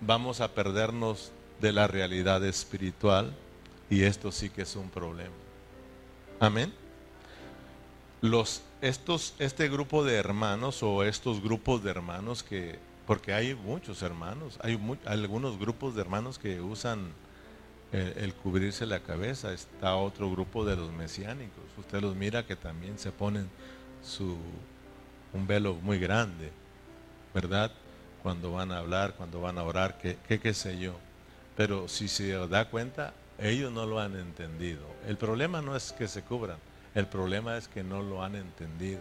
[0.00, 3.34] vamos a perdernos de la realidad espiritual
[3.90, 5.34] y esto sí que es un problema.
[6.40, 6.72] Amén.
[8.20, 14.02] Los, estos, este grupo de hermanos o estos grupos de hermanos que, porque hay muchos
[14.02, 17.12] hermanos, hay algunos grupos de hermanos que usan
[17.92, 22.56] el, el, cubrirse la cabeza, está otro grupo de los mesiánicos, usted los mira que
[22.56, 23.48] también se ponen
[24.02, 24.36] su,
[25.32, 26.50] un velo muy grande,
[27.34, 27.72] ¿verdad?
[28.22, 30.94] Cuando van a hablar, cuando van a orar, que, que qué sé yo.
[31.56, 34.84] Pero si se da cuenta, ellos no lo han entendido.
[35.06, 36.58] El problema no es que se cubran,
[36.94, 39.00] el problema es que no lo han entendido.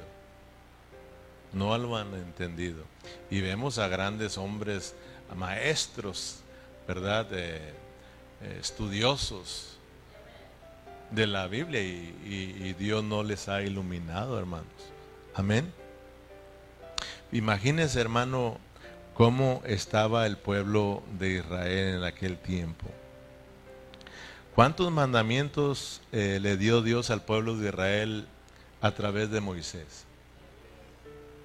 [1.53, 2.83] No lo han entendido.
[3.31, 4.95] Y vemos a grandes hombres,
[5.35, 6.41] maestros,
[6.87, 7.27] ¿verdad?
[7.31, 7.73] Eh,
[8.59, 9.77] estudiosos
[11.11, 14.67] de la Biblia y, y Dios no les ha iluminado, hermanos.
[15.33, 15.71] Amén.
[17.31, 18.59] Imagínese, hermano,
[19.17, 22.85] cómo estaba el pueblo de Israel en aquel tiempo.
[24.53, 28.27] ¿Cuántos mandamientos eh, le dio Dios al pueblo de Israel
[28.79, 30.05] a través de Moisés?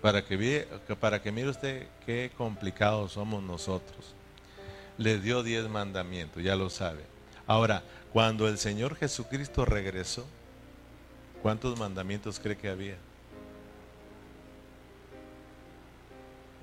[0.03, 0.69] Para que,
[1.01, 4.15] para que mire usted qué complicados somos nosotros.
[4.99, 7.01] Le dio diez mandamientos, ya lo sabe.
[7.47, 7.83] Ahora,
[8.13, 10.27] cuando el Señor Jesucristo regresó,
[11.41, 12.97] ¿cuántos mandamientos cree que había?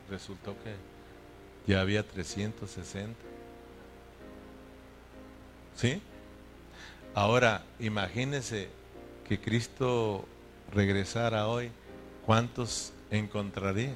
[0.07, 0.98] Resultó que
[1.67, 3.15] ya había 360.
[5.75, 6.01] ¿Sí?
[7.13, 8.69] Ahora, imagínese
[9.27, 10.25] que Cristo
[10.71, 11.71] regresara hoy,
[12.25, 13.93] ¿cuántos encontraría?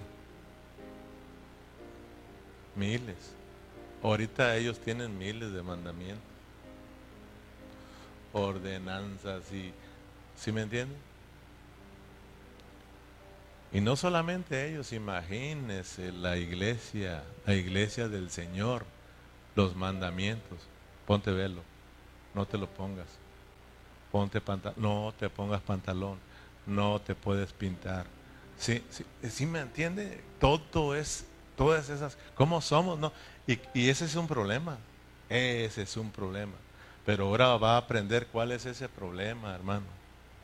[2.76, 3.34] Miles.
[4.02, 6.24] Ahorita ellos tienen miles de mandamientos,
[8.34, 9.72] ordenanzas y,
[10.36, 11.13] ¿sí me entienden?
[13.74, 18.86] Y no solamente ellos, imagínense la iglesia, la iglesia del Señor,
[19.56, 20.60] los mandamientos.
[21.08, 21.62] Ponte velo,
[22.36, 23.08] no te lo pongas.
[24.12, 26.20] Ponte pantalón, no te pongas pantalón,
[26.68, 28.06] no te puedes pintar.
[28.60, 30.24] Sí, sí, ¿sí me entiende?
[30.40, 31.26] Todo es,
[31.58, 33.00] todas esas, ¿cómo somos?
[33.00, 33.12] No?
[33.48, 34.78] Y, y ese es un problema,
[35.30, 36.54] ese es un problema.
[37.08, 39.88] Pero ahora va a aprender cuál es ese problema, hermano.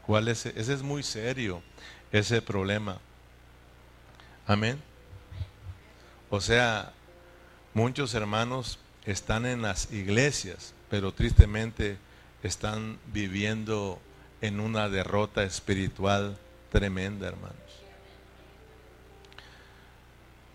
[0.08, 0.48] ¿Cuál es?
[0.48, 1.62] Ese es muy serio,
[2.12, 3.00] ese problema.
[4.50, 4.82] Amén.
[6.32, 6.92] O sea,
[7.76, 12.00] muchos hermanos están en las iglesias, pero tristemente
[12.42, 14.00] están viviendo
[14.42, 16.36] en una derrota espiritual
[16.72, 17.56] tremenda, hermanos.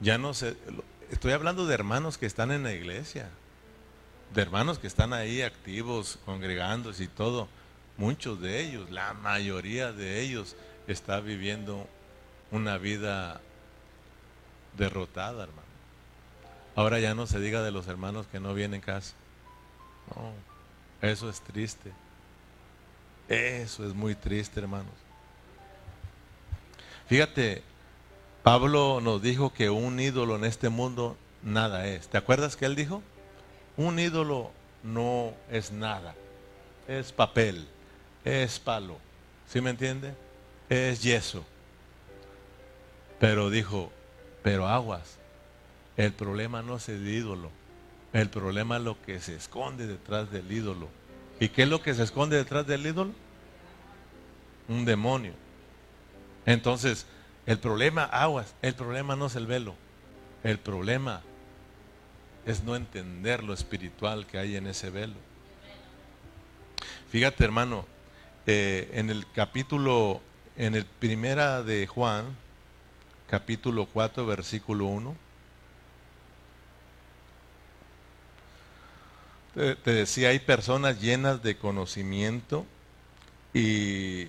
[0.01, 0.57] Ya no sé,
[1.13, 3.31] estoy hablando de hermanos que están en la iglesia,
[4.35, 7.47] de hermanos que están ahí activos, congregándose y todo.
[7.97, 10.57] Muchos de ellos, la mayoría de ellos,
[10.89, 11.87] está viviendo
[12.51, 13.41] una vida
[14.77, 15.63] derrotada, hermano.
[16.77, 19.15] Ahora ya no se diga de los hermanos que no vienen casa.
[20.15, 20.33] No,
[21.09, 21.93] eso es triste.
[23.29, 24.93] Eso es muy triste, hermanos.
[27.07, 27.63] Fíjate,
[28.43, 32.09] Pablo nos dijo que un ídolo en este mundo nada es.
[32.09, 33.03] ¿Te acuerdas que él dijo?
[33.77, 34.51] Un ídolo
[34.83, 36.15] no es nada.
[36.89, 37.67] Es papel,
[38.25, 38.99] es palo.
[39.49, 40.15] ¿Sí me entiende?
[40.69, 41.45] Es yeso.
[43.21, 43.91] Pero dijo,
[44.45, 45.17] pero aguas.
[45.97, 47.51] El problema no es el ídolo.
[48.13, 50.89] El problema es lo que se esconde detrás del ídolo.
[51.41, 53.13] ¿Y qué es lo que se esconde detrás del ídolo?
[54.69, 55.33] Un demonio.
[56.45, 57.07] Entonces,
[57.47, 59.75] el problema, aguas, el problema no es el velo.
[60.45, 61.23] El problema
[62.45, 65.17] es no entender lo espiritual que hay en ese velo.
[67.09, 67.87] Fíjate, hermano,
[68.47, 70.21] eh, en el capítulo,
[70.59, 72.44] en el primera de Juan,
[73.29, 75.17] capítulo 4, versículo 1.
[79.55, 82.67] Te, decía, hay personas llenas de conocimiento
[83.53, 84.27] y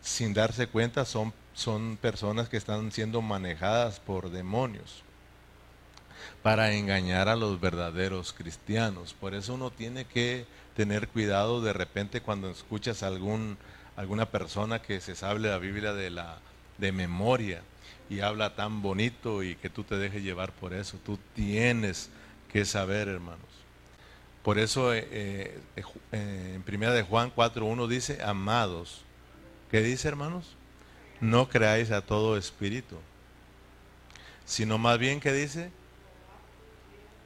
[0.00, 5.04] sin darse cuenta son, son personas que están siendo manejadas por demonios
[6.42, 9.14] para engañar a los verdaderos cristianos.
[9.14, 13.56] Por eso uno tiene que tener cuidado de repente cuando escuchas a algún,
[13.94, 16.38] alguna persona que se sabe la Biblia de, la,
[16.78, 17.62] de memoria
[18.08, 20.98] y habla tan bonito y que tú te dejes llevar por eso.
[21.04, 22.10] Tú tienes
[22.52, 23.40] que saber, hermanos.
[24.42, 25.60] Por eso eh, eh,
[26.12, 29.02] eh, en primera de Juan 4.1 dice, amados,
[29.72, 30.54] ¿qué dice hermanos?
[31.20, 32.96] No creáis a todo espíritu,
[34.44, 35.72] sino más bien que dice,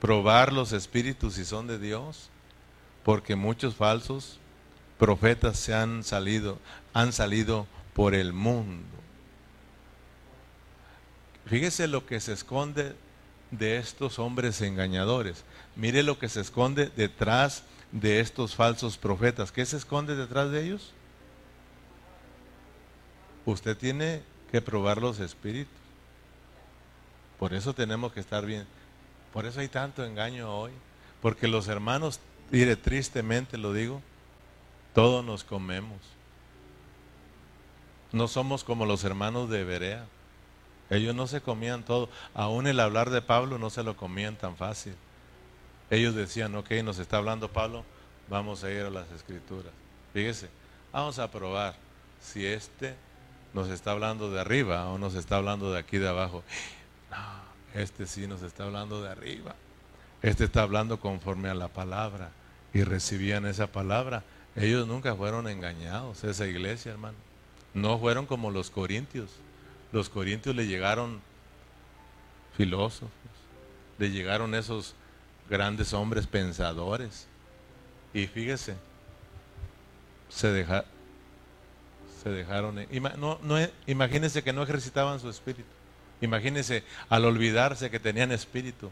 [0.00, 2.30] probar los espíritus si son de Dios,
[3.04, 4.38] porque muchos falsos
[4.98, 6.58] profetas se han salido,
[6.94, 8.99] han salido por el mundo.
[11.51, 12.94] Fíjese lo que se esconde
[13.51, 15.42] de estos hombres engañadores.
[15.74, 19.51] Mire lo que se esconde detrás de estos falsos profetas.
[19.51, 20.92] ¿Qué se esconde detrás de ellos?
[23.46, 24.22] Usted tiene
[24.53, 25.74] que probar los espíritus.
[27.36, 28.64] Por eso tenemos que estar bien.
[29.32, 30.70] Por eso hay tanto engaño hoy.
[31.20, 32.20] Porque los hermanos,
[32.53, 34.01] mire, tristemente lo digo,
[34.94, 35.98] todos nos comemos.
[38.12, 40.07] No somos como los hermanos de Berea.
[40.91, 42.09] Ellos no se comían todo.
[42.34, 44.95] Aún el hablar de Pablo no se lo comían tan fácil.
[45.88, 47.84] Ellos decían, ok, nos está hablando Pablo,
[48.28, 49.72] vamos a ir a las escrituras.
[50.12, 50.49] Fíjese,
[50.93, 51.74] vamos a probar
[52.20, 52.97] si este
[53.55, 56.43] nos está hablando de arriba o nos está hablando de aquí de abajo.
[57.11, 59.55] No, este sí nos está hablando de arriba.
[60.22, 62.30] Este está hablando conforme a la palabra
[62.72, 64.22] y recibían esa palabra.
[64.55, 67.16] Ellos nunca fueron engañados, esa iglesia, hermano.
[67.74, 69.30] No fueron como los corintios
[69.93, 71.20] los corintios le llegaron
[72.57, 73.11] filósofos,
[73.99, 74.95] le llegaron esos
[75.49, 77.26] grandes hombres pensadores.
[78.12, 78.76] Y fíjese,
[80.28, 80.66] se,
[82.22, 82.86] se dejaron.
[83.18, 85.68] No, no, imagínense que no ejercitaban su espíritu.
[86.20, 88.91] Imagínense al olvidarse que tenían espíritu.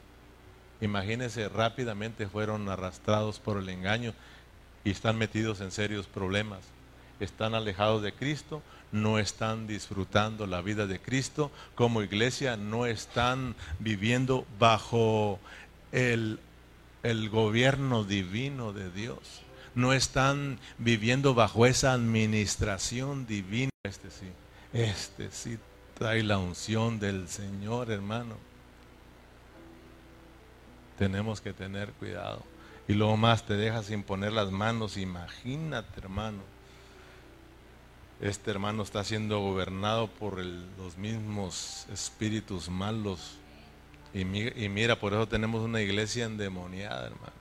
[0.81, 4.15] Imagínense rápidamente fueron arrastrados por el engaño
[4.85, 6.61] y están metidos en serios problemas.
[7.21, 13.55] Están alejados de Cristo, no están disfrutando la vida de Cristo, como iglesia no están
[13.79, 15.39] viviendo bajo
[15.93, 16.41] el,
[17.03, 19.43] el gobierno divino de Dios,
[19.75, 23.71] no están viviendo bajo esa administración divina.
[23.85, 24.27] Este sí,
[24.73, 25.59] este sí
[25.95, 28.37] trae la unción del Señor, hermano.
[30.99, 32.43] Tenemos que tener cuidado.
[32.89, 36.58] Y luego más te dejas sin poner las manos, imagínate, hermano
[38.21, 43.37] este hermano está siendo gobernado por los mismos espíritus malos.
[44.13, 47.33] Y, mira, por eso tenemos una iglesia endemoniada, hermano.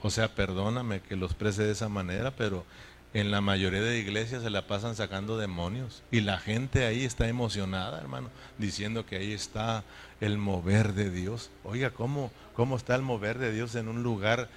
[0.00, 2.64] O sea, perdóname que los prese de esa manera, pero
[3.12, 6.02] en la mayoría de iglesias se la pasan sacando demonios.
[6.10, 9.84] Y la gente ahí está emocionada, hermano, diciendo que ahí está
[10.20, 11.50] el mover de Dios.
[11.64, 14.48] Oiga, ¿cómo, cómo está el mover de Dios en un lugar?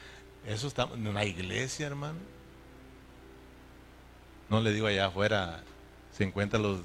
[0.47, 2.19] Eso está en una iglesia, hermano.
[4.51, 5.61] No le digo allá afuera
[6.11, 6.81] se encuentran los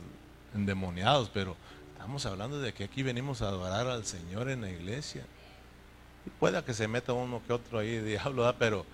[0.55, 1.57] endemoniados, pero
[1.93, 5.25] estamos hablando de que aquí venimos a adorar al Señor en la iglesia.
[6.25, 8.87] Y pueda que se meta uno que otro ahí, diablo, pero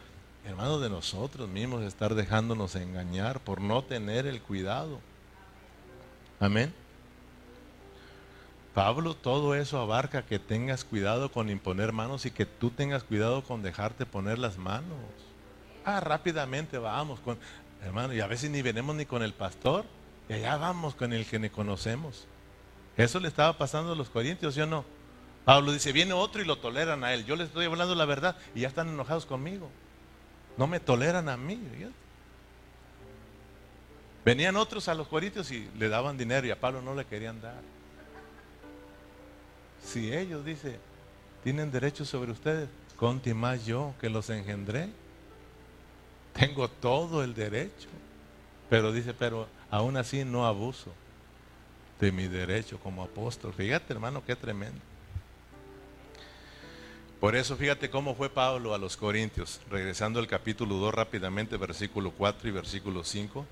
[0.47, 5.01] hermanos de nosotros mismos estar dejándonos engañar por no tener el cuidado.
[6.41, 6.73] Amén.
[8.73, 13.45] Pablo, todo eso abarca que tengas cuidado con imponer manos y que tú tengas cuidado
[13.45, 14.97] con dejarte poner las manos.
[15.85, 17.37] Ah, rápidamente vamos con,
[17.83, 19.85] hermano, y a veces ni venimos ni con el pastor,
[20.29, 22.27] y allá vamos con el que ne conocemos.
[22.97, 24.85] Eso le estaba pasando a los corintios, ¿sí o no?
[25.45, 27.25] Pablo dice, viene otro y lo toleran a él.
[27.25, 29.69] Yo les estoy hablando la verdad y ya están enojados conmigo.
[30.57, 31.61] No me toleran a mí.
[34.25, 37.41] Venían otros a los corintios y le daban dinero y a Pablo no le querían
[37.41, 37.61] dar.
[39.85, 40.79] Si ellos, dice,
[41.43, 44.91] tienen derecho sobre ustedes, conti más yo que los engendré.
[46.33, 47.89] Tengo todo el derecho.
[48.71, 50.93] Pero dice, pero aún así no abuso
[52.01, 53.53] de mi derecho como apóstol.
[53.53, 54.81] Fíjate, hermano, qué tremendo.
[57.21, 62.11] Por eso fíjate cómo fue Pablo a los Corintios, regresando al capítulo 2 rápidamente, versículo
[62.11, 63.47] 4 y versículo 5.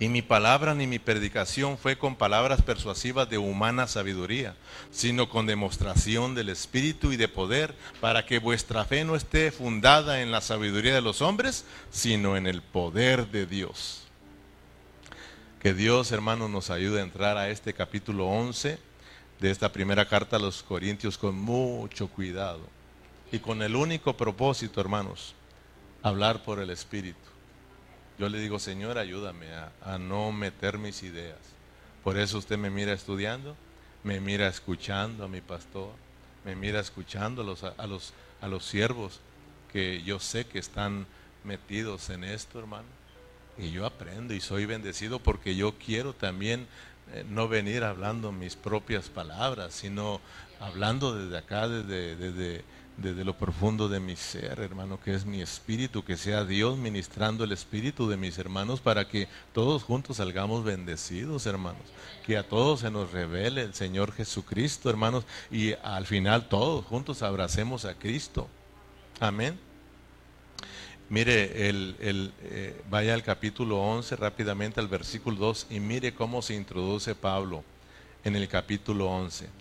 [0.00, 4.56] Y mi palabra ni mi predicación fue con palabras persuasivas de humana sabiduría,
[4.90, 10.22] sino con demostración del Espíritu y de poder, para que vuestra fe no esté fundada
[10.22, 14.04] en la sabiduría de los hombres, sino en el poder de Dios.
[15.60, 18.78] Que Dios, hermano, nos ayude a entrar a este capítulo 11
[19.38, 22.62] de esta primera carta a los Corintios con mucho cuidado
[23.30, 25.34] y con el único propósito, hermanos,
[26.02, 27.29] hablar por el Espíritu.
[28.20, 29.46] Yo le digo, Señor, ayúdame
[29.82, 31.38] a, no meter mis ideas.
[32.04, 33.56] Por eso usted me mira estudiando,
[34.04, 35.88] me mira escuchando a mi pastor,
[36.44, 38.12] me mira escuchando a los, a los,
[38.42, 39.20] a los siervos
[39.72, 41.06] que yo sé que están
[41.44, 42.88] metidos en esto, hermano.
[43.56, 46.66] Y yo aprendo y soy bendecido porque yo quiero también
[47.14, 50.20] eh, no venir hablando mis propias palabras, sino
[50.60, 52.64] hablando desde acá, desde, desde,
[53.00, 57.44] desde, lo profundo de mi ser, hermano, que es mi espíritu, que sea Dios ministrando
[57.44, 61.82] el espíritu de mis hermanos para que todos juntos salgamos bendecidos, hermanos.
[62.26, 67.22] Que a todos se nos revele el Señor Jesucristo, hermanos, y al final todos juntos
[67.22, 68.48] abracemos a Cristo.
[69.18, 69.58] Amén.
[71.10, 76.54] Mire, el, eh, vaya al capítulo 11 rápidamente al versículo 2 y mire cómo se
[76.54, 77.64] introduce Pablo
[78.22, 79.59] en el capítulo 11.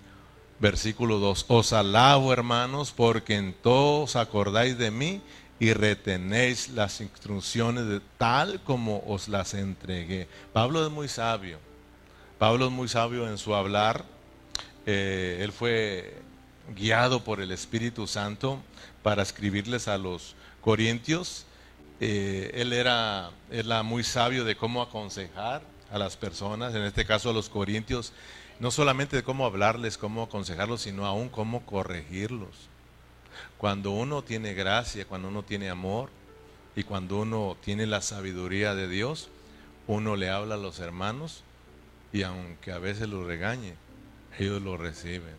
[0.60, 1.46] Versículo 2.
[1.48, 5.22] Os alabo hermanos porque en todos acordáis de mí
[5.60, 10.28] y retenéis las instrucciones de tal como os las entregué.
[10.52, 11.60] Pablo es muy sabio.
[12.38, 14.04] Pablo es muy sabio en su hablar.
[14.86, 16.18] Eh, él fue
[16.76, 18.60] guiado por el Espíritu Santo
[19.02, 21.46] para escribirles a los Corintios.
[22.02, 27.30] Eh, él era, era muy sabio de cómo aconsejar a las personas, en este caso
[27.30, 28.14] a los corintios,
[28.60, 32.70] no solamente de cómo hablarles, cómo aconsejarlos, sino aún cómo corregirlos.
[33.58, 36.10] Cuando uno tiene gracia, cuando uno tiene amor
[36.76, 39.30] y cuando uno tiene la sabiduría de Dios,
[39.88, 41.44] uno le habla a los hermanos
[42.12, 43.76] y aunque a veces los regañe,
[44.38, 45.36] ellos lo reciben.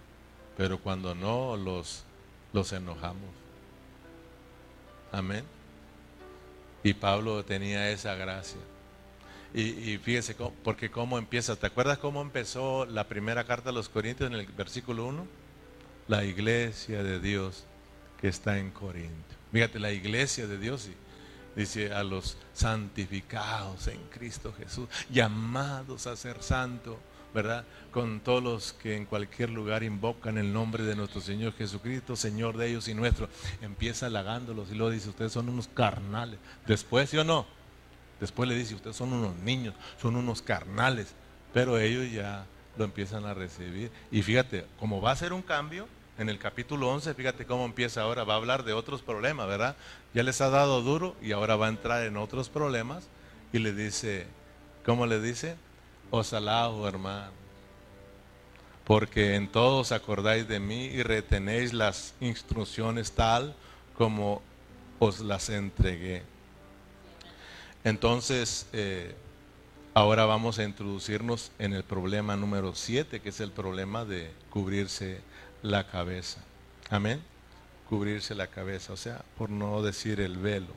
[0.56, 2.04] Pero cuando no, los,
[2.52, 3.30] los enojamos.
[5.12, 5.44] Amén.
[6.82, 8.60] Y Pablo tenía esa gracia.
[9.53, 11.57] Y, fíjese, porque cómo empieza.
[11.57, 15.26] ¿Te acuerdas cómo empezó la primera carta a los Corintios en el versículo 1?
[16.07, 17.64] La iglesia de Dios
[18.20, 19.34] que está en Corinto.
[19.53, 20.88] Fíjate, la iglesia de Dios
[21.57, 26.96] dice a los santificados en Cristo Jesús, llamados a ser santos
[27.34, 27.64] ¿verdad?
[27.92, 32.57] Con todos los que en cualquier lugar invocan el nombre de nuestro Señor Jesucristo, Señor
[32.57, 33.28] de ellos y nuestro.
[33.61, 36.38] Empieza halagándolos y luego dice, ustedes son unos carnales.
[36.66, 37.46] Después, ¿sí o no?
[38.20, 41.14] Después le dice, ustedes son unos niños, son unos carnales.
[41.52, 42.46] Pero ellos ya
[42.76, 43.90] lo empiezan a recibir.
[44.10, 48.02] Y fíjate, como va a ser un cambio, en el capítulo 11, fíjate cómo empieza
[48.02, 49.74] ahora, va a hablar de otros problemas, ¿verdad?
[50.12, 53.08] Ya les ha dado duro y ahora va a entrar en otros problemas
[53.54, 54.26] y le dice,
[54.84, 55.56] ¿cómo le dice?
[56.10, 57.32] Os alabo, hermano,
[58.84, 63.54] porque en todos acordáis de mí y retenéis las instrucciones tal
[63.96, 64.42] como
[64.98, 66.22] os las entregué.
[67.84, 69.14] Entonces, eh,
[69.94, 75.20] ahora vamos a introducirnos en el problema número 7, que es el problema de cubrirse
[75.62, 76.42] la cabeza.
[76.90, 77.22] Amén.
[77.88, 80.74] Cubrirse la cabeza, o sea, por no decir el velo.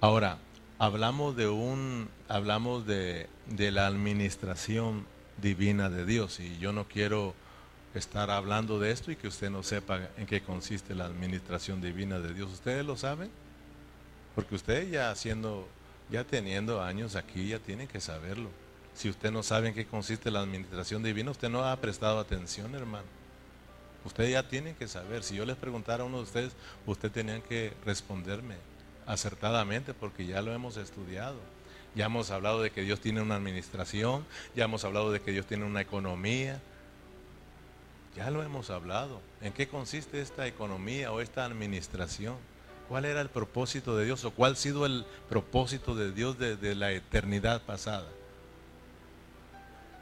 [0.00, 0.38] Ahora,
[0.78, 5.06] hablamos de un, hablamos de, la administración
[5.42, 7.34] divina de Dios y yo no quiero
[7.94, 12.18] estar hablando de esto y que usted no sepa en qué consiste la administración divina
[12.18, 12.50] de Dios.
[12.50, 13.30] ¿Ustedes lo saben?
[14.34, 15.68] Porque usted ya haciendo,
[16.10, 18.50] ya teniendo años aquí, ya tiene que saberlo.
[18.94, 22.74] Si usted no sabe en qué consiste la administración divina, usted no ha prestado atención,
[22.74, 23.06] hermano.
[24.04, 25.22] Usted ya tiene que saber.
[25.22, 26.52] Si yo les preguntara a uno de ustedes,
[26.86, 28.56] usted tenía que responderme
[29.06, 31.38] acertadamente porque ya lo hemos estudiado.
[31.94, 34.24] Ya hemos hablado de que Dios tiene una administración,
[34.54, 36.60] ya hemos hablado de que Dios tiene una economía.
[38.16, 39.20] Ya lo hemos hablado.
[39.40, 42.36] ¿En qué consiste esta economía o esta administración?
[42.90, 46.74] ¿Cuál era el propósito de Dios o cuál ha sido el propósito de Dios desde
[46.74, 48.08] la eternidad pasada?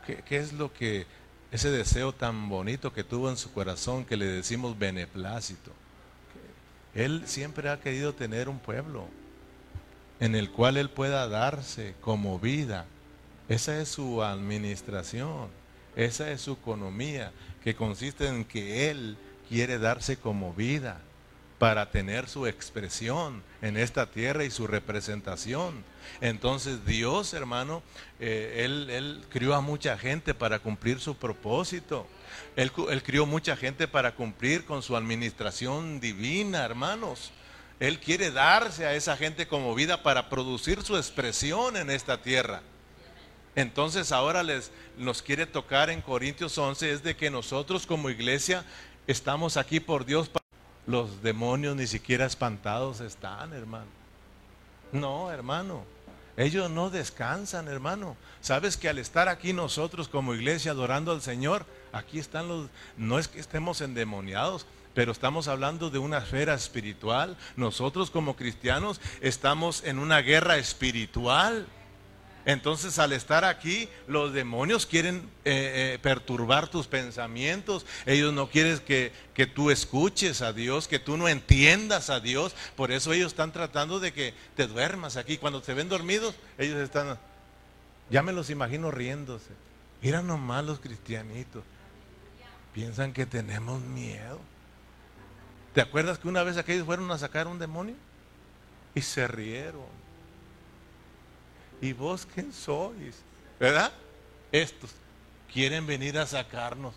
[0.06, 1.04] ¿Qué, ¿Qué, es lo que,
[1.52, 5.70] ese deseo tan bonito que tuvo en su corazón que le decimos beneplácito?
[6.94, 9.04] Él siempre ha querido tener un pueblo
[10.18, 12.86] en el cual Él pueda darse como vida.
[13.50, 15.48] Esa es su administración,
[15.94, 17.32] esa es su economía,
[17.62, 21.02] que consiste en que Él quiere darse como vida
[21.58, 25.84] para tener su expresión en esta tierra y su representación.
[26.20, 27.82] Entonces Dios, hermano,
[28.20, 32.06] eh, él, crió a mucha gente para cumplir su propósito.
[32.56, 37.32] Él, él crió mucha gente para cumplir con su administración divina, hermanos.
[37.80, 42.62] Él quiere darse a esa gente como vida para producir su expresión en esta tierra.
[43.54, 48.64] Entonces ahora les, nos quiere tocar en Corintios 11 es de que nosotros como iglesia
[49.08, 50.30] estamos aquí por Dios.
[50.88, 53.86] Los demonios ni siquiera espantados están, hermano.
[54.90, 55.84] No, hermano.
[56.38, 58.16] Ellos no descansan, hermano.
[58.40, 63.18] Sabes que al estar aquí nosotros como iglesia adorando al Señor, aquí están los, no
[63.18, 64.64] es que estemos endemoniados,
[64.94, 67.36] pero estamos hablando de una esfera espiritual.
[67.56, 71.66] Nosotros como cristianos estamos en una guerra espiritual.
[72.44, 77.84] Entonces al estar aquí, los demonios quieren eh, eh, perturbar tus pensamientos.
[78.06, 82.54] Ellos no quieren que, que, tú escuches a Dios, que tú no entiendas a Dios.
[82.76, 85.36] Por eso ellos están tratando de que te duermas aquí.
[85.36, 87.18] Cuando se ven dormidos, ellos están,
[88.08, 89.50] ya me los imagino riéndose.
[90.00, 91.64] Mira nomás los cristianitos.
[92.72, 94.40] Piensan que tenemos miedo.
[95.74, 97.94] ¿Te acuerdas que una vez aquellos fueron a sacar un demonio?
[98.94, 100.07] Y se rieron.
[101.80, 103.16] ¿Y vos quién sois?
[103.58, 103.92] ¿Verdad?
[104.52, 104.90] Estos
[105.52, 106.94] quieren venir a sacarnos.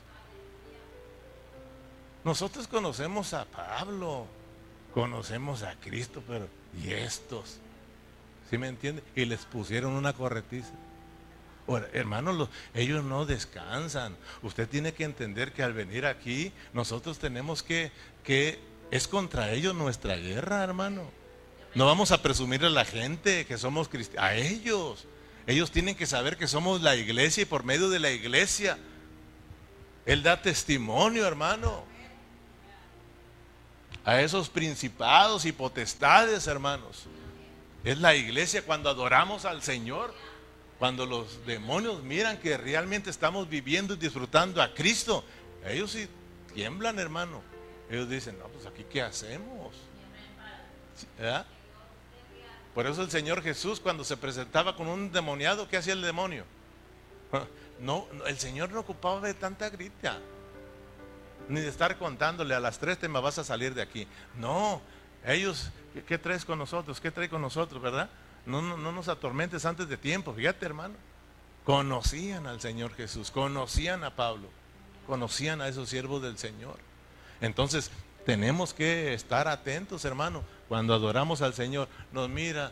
[2.24, 4.28] Nosotros conocemos a Pablo,
[4.94, 6.48] conocemos a Cristo, pero
[6.84, 7.58] ¿y estos?
[8.50, 9.04] ¿Sí me entiende?
[9.16, 10.74] Y les pusieron una corretiza.
[11.94, 14.16] hermanos, ellos no descansan.
[14.44, 17.92] Usted tiene que entender que al venir aquí, nosotros tenemos que,
[18.24, 18.60] que
[18.92, 21.21] es contra ellos nuestra guerra, hermano.
[21.74, 25.08] No vamos a presumirle a la gente que somos cristianos, a ellos.
[25.48, 28.78] Ellos tienen que saber que somos la iglesia y por medio de la iglesia,
[30.06, 31.84] Él da testimonio, hermano.
[34.04, 37.06] A esos principados y potestades, hermanos.
[37.84, 40.14] Es la iglesia cuando adoramos al Señor,
[40.78, 45.24] cuando los demonios miran que realmente estamos viviendo y disfrutando a Cristo.
[45.66, 46.08] Ellos sí
[46.54, 47.42] tiemblan, hermano.
[47.90, 49.76] Ellos dicen, no, pues aquí qué hacemos.
[52.74, 56.46] Por eso el Señor Jesús cuando se presentaba con un demoniado, ¿qué hacía el demonio?
[57.82, 60.20] No, el Señor no ocupaba de tanta grita,
[61.50, 64.08] ni de estar contándole a las tres te vas a salir de aquí.
[64.38, 64.84] No,
[65.26, 65.72] ellos,
[66.08, 67.02] ¿qué, traes con nosotros?
[67.02, 68.12] ¿Qué trae con nosotros, verdad?
[68.46, 70.94] No, no, no nos atormentes antes de tiempo, fíjate hermano.
[71.66, 74.50] Conocían al Señor Jesús, conocían a Pablo,
[75.08, 76.78] conocían a esos siervos del Señor.
[77.42, 77.90] Entonces,
[78.26, 80.44] tenemos que estar atentos, hermano.
[80.72, 82.72] Cuando adoramos al Señor, nos mira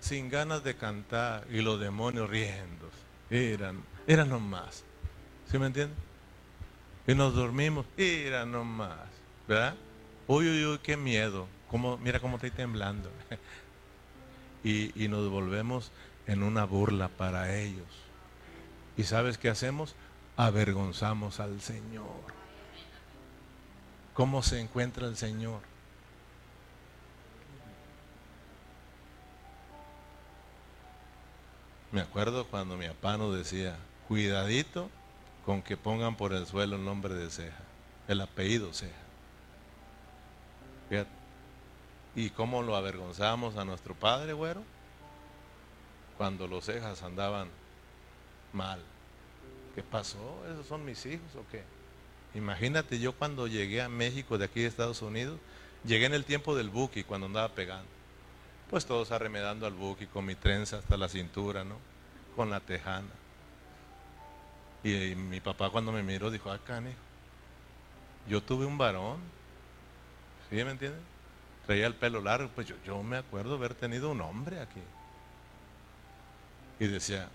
[0.00, 2.88] sin ganas de cantar y los demonios riendo.
[3.28, 4.82] Eran, eran nomás.
[5.50, 5.94] ¿Sí me entienden?
[7.06, 8.96] Y nos dormimos, eran nomás.
[9.46, 9.74] ¿Verdad?
[10.26, 11.46] Uy, uy, uy, qué miedo.
[11.68, 13.10] ¿Cómo, mira cómo estoy temblando.
[14.64, 15.92] y nos volvemos
[16.26, 17.84] en una burla para ellos.
[18.96, 19.94] ¿Y sabes qué hacemos?
[20.38, 22.24] Avergonzamos al Señor
[24.14, 25.73] cómo se encuentra el Señor.
[31.94, 33.76] Me acuerdo cuando mi papá nos decía,
[34.08, 34.90] cuidadito
[35.46, 37.62] con que pongan por el suelo el nombre de Ceja,
[38.08, 38.92] el apellido Ceja.
[42.16, 44.64] ¿Y cómo lo avergonzamos a nuestro padre, güero?
[46.18, 47.48] Cuando los cejas andaban
[48.52, 48.80] mal.
[49.76, 50.44] ¿Qué pasó?
[50.52, 51.62] ¿Esos son mis hijos o qué?
[52.34, 55.38] Imagínate yo cuando llegué a México de aquí de Estados Unidos,
[55.84, 57.93] llegué en el tiempo del buki, cuando andaba pegando.
[58.74, 61.76] Pues todos arremedando al buki con mi trenza hasta la cintura, ¿no?
[62.34, 63.06] Con la tejana.
[64.82, 66.92] Y, mi papá cuando me miró dijo, ah, cane,
[68.28, 69.20] yo tuve un varón.
[70.50, 71.00] ¿Sí me entienden?
[71.66, 74.82] Traía el pelo largo, pues yo, yo me acuerdo haber tenido un hombre aquí.
[76.80, 77.28] Y decía,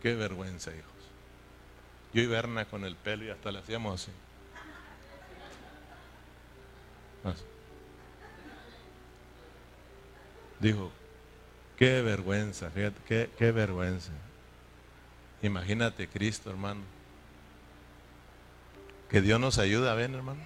[0.00, 0.92] qué vergüenza, hijos.
[2.12, 4.12] Yo y Berna con el pelo y hasta le hacíamos así.
[10.64, 10.90] Dijo,
[11.76, 12.70] Qué vergüenza,
[13.06, 14.12] qué, qué vergüenza.
[15.42, 16.80] Imagínate Cristo, hermano.
[19.10, 20.40] Que Dios nos ayuda, ven, hermano.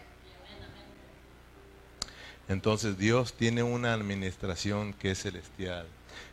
[2.49, 5.87] Entonces Dios tiene una administración que es celestial,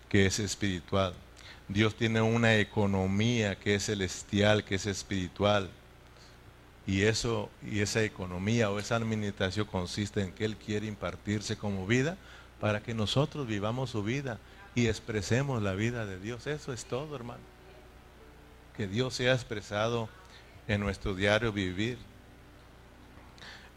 [0.10, 1.14] que es espiritual.
[1.68, 5.70] Dios tiene una economía que es celestial, que es espiritual.
[6.88, 11.86] Y eso y esa economía o esa administración consiste en que él quiere impartirse como
[11.86, 12.18] vida
[12.66, 14.40] para que nosotros vivamos su vida
[14.74, 16.48] y expresemos la vida de Dios.
[16.48, 17.44] Eso es todo, hermano.
[18.76, 20.10] Que Dios sea expresado
[20.68, 22.00] en nuestro diario vivir.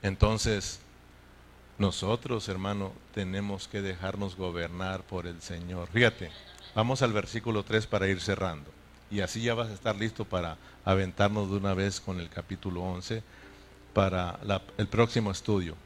[0.01, 0.81] Entonces,
[1.77, 5.91] nosotros, hermano, tenemos que dejarnos gobernar por el Señor.
[5.93, 6.31] Fíjate,
[6.75, 8.71] vamos al versículo 3 para ir cerrando.
[9.11, 12.81] Y así ya vas a estar listo para aventarnos de una vez con el capítulo
[12.85, 13.23] 11
[13.93, 14.39] para
[14.79, 15.77] el próximo estudio.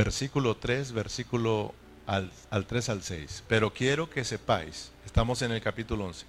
[0.00, 1.74] Versículo 3, versículo
[2.06, 3.44] al, al 3 al 6.
[3.46, 6.24] Pero quiero que sepáis, estamos en el capítulo 11,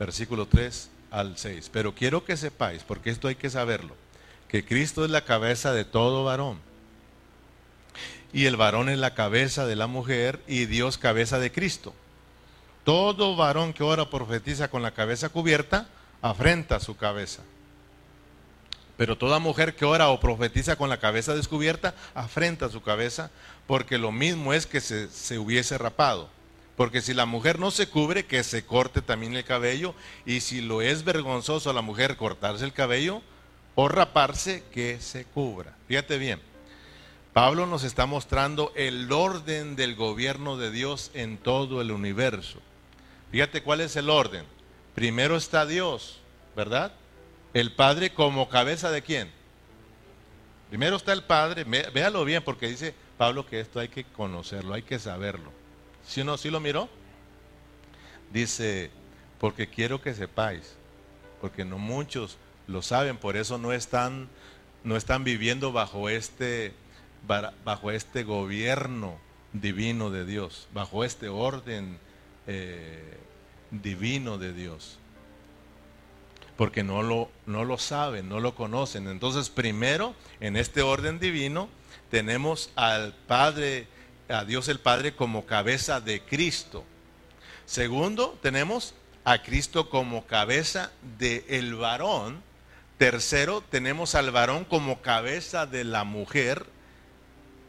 [0.00, 1.70] versículo 3 al 6.
[1.72, 3.94] Pero quiero que sepáis, porque esto hay que saberlo,
[4.48, 6.58] que Cristo es la cabeza de todo varón.
[8.32, 11.94] Y el varón es la cabeza de la mujer y Dios cabeza de Cristo.
[12.82, 15.86] Todo varón que ora profetiza con la cabeza cubierta,
[16.20, 17.44] afrenta su cabeza.
[18.96, 23.30] Pero toda mujer que ora o profetiza con la cabeza descubierta, afrenta su cabeza,
[23.66, 26.28] porque lo mismo es que se, se hubiese rapado.
[26.76, 29.94] Porque si la mujer no se cubre, que se corte también el cabello.
[30.26, 33.22] Y si lo es vergonzoso a la mujer cortarse el cabello
[33.74, 35.76] o raparse, que se cubra.
[35.88, 36.40] Fíjate bien,
[37.32, 42.60] Pablo nos está mostrando el orden del gobierno de Dios en todo el universo.
[43.32, 44.44] Fíjate cuál es el orden.
[44.94, 46.20] Primero está Dios,
[46.54, 46.92] ¿verdad?
[47.54, 49.30] El Padre como cabeza de quién.
[50.68, 54.82] Primero está el Padre, véalo bien porque dice Pablo que esto hay que conocerlo, hay
[54.82, 55.52] que saberlo.
[56.04, 56.36] ¿Sí o no?
[56.36, 56.88] ¿Sí lo miró?
[58.32, 58.90] Dice,
[59.38, 60.74] porque quiero que sepáis,
[61.40, 64.28] porque no muchos lo saben, por eso no están,
[64.82, 66.72] no están viviendo bajo este,
[67.64, 69.16] bajo este gobierno
[69.52, 71.98] divino de Dios, bajo este orden
[72.48, 73.16] eh,
[73.70, 74.98] divino de Dios.
[76.56, 79.08] Porque no lo, no lo saben, no lo conocen.
[79.08, 81.68] Entonces, primero, en este orden divino,
[82.10, 83.88] tenemos al Padre
[84.28, 86.84] a Dios el Padre como cabeza de Cristo.
[87.66, 88.94] Segundo, tenemos
[89.24, 92.42] a Cristo como cabeza del el varón.
[92.98, 96.66] Tercero, tenemos al varón como cabeza de la mujer.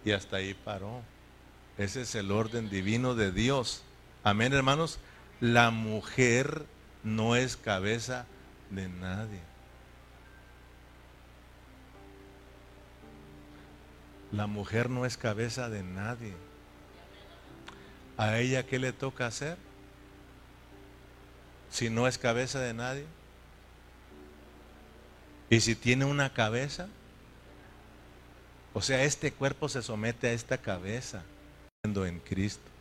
[0.03, 1.01] Y hasta ahí paró.
[1.77, 3.83] Ese es el orden divino de Dios.
[4.23, 4.99] Amén, hermanos.
[5.41, 6.65] La mujer
[7.03, 8.25] no es cabeza
[8.69, 9.41] de nadie.
[14.31, 16.33] La mujer no es cabeza de nadie.
[18.17, 19.57] ¿A ella qué le toca hacer?
[21.69, 23.05] Si no es cabeza de nadie.
[25.49, 26.87] Y si tiene una cabeza,
[28.73, 31.23] o sea, este cuerpo se somete a esta cabeza
[31.83, 32.74] en Cristo.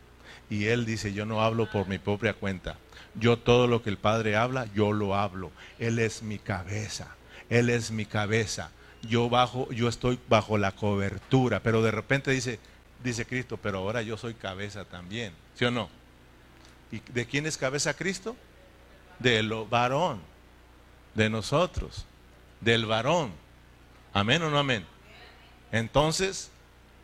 [0.49, 2.77] Y Él dice, yo no hablo por mi propia cuenta.
[3.15, 5.51] Yo todo lo que el Padre habla, yo lo hablo.
[5.79, 7.15] Él es mi cabeza.
[7.49, 8.71] Él es mi cabeza.
[9.01, 11.61] Yo bajo, yo estoy bajo la cobertura.
[11.61, 12.59] Pero de repente dice,
[13.03, 15.89] dice Cristo, pero ahora yo soy cabeza también, ¿sí o no?
[16.91, 18.35] ¿Y de quién es cabeza Cristo?
[19.19, 20.19] Del varón,
[21.13, 22.05] de nosotros,
[22.61, 23.31] del varón.
[24.13, 24.85] Amén o no amén.
[25.71, 26.49] Entonces,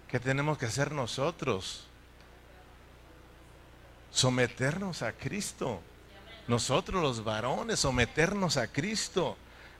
[0.07, 1.87] ¿qué tenemos que hacer nosotros?
[4.11, 5.81] Someternos a Cristo.
[6.47, 9.37] Nosotros los varones, someternos a Cristo.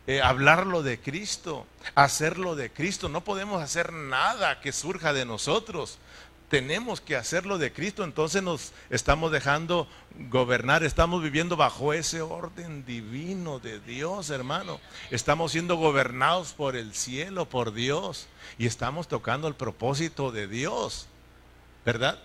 [0.07, 3.07] Eh, hablarlo de Cristo, hacerlo de Cristo.
[3.07, 5.99] No podemos hacer nada que surja de nosotros.
[6.49, 9.87] Tenemos que hacerlo de Cristo, entonces nos estamos dejando
[10.29, 14.81] gobernar, estamos viviendo bajo ese orden divino de Dios, hermano.
[15.11, 18.27] Estamos siendo gobernados por el cielo, por Dios,
[18.57, 21.07] y estamos tocando el propósito de Dios,
[21.85, 22.19] ¿verdad?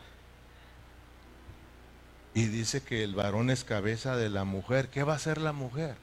[2.36, 4.90] Y dice que el varón es cabeza de la mujer.
[4.90, 5.96] ¿Qué va a hacer la mujer?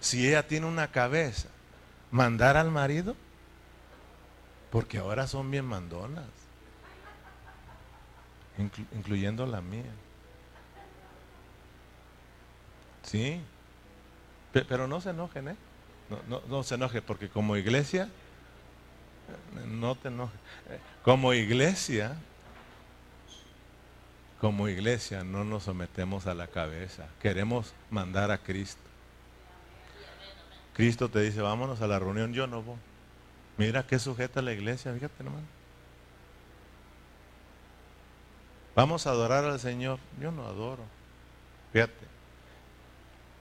[0.00, 1.48] Si ella tiene una cabeza,
[2.10, 3.14] mandar al marido,
[4.70, 6.24] porque ahora son bien mandonas,
[8.94, 9.92] incluyendo la mía.
[13.02, 13.38] Sí,
[14.50, 15.56] pero no se enojen, ¿eh?
[16.26, 18.08] No, no, se enoje, porque como iglesia,
[19.66, 20.40] no te enojes,
[21.02, 22.16] como iglesia,
[24.44, 28.82] como iglesia no nos sometemos a la cabeza, queremos mandar a Cristo.
[30.74, 32.76] Cristo te dice, vámonos a la reunión, yo no voy.
[33.56, 35.46] Mira qué sujeta la iglesia, fíjate hermano.
[38.76, 39.98] Vamos a adorar al Señor.
[40.20, 40.82] Yo no adoro.
[41.72, 42.04] Fíjate.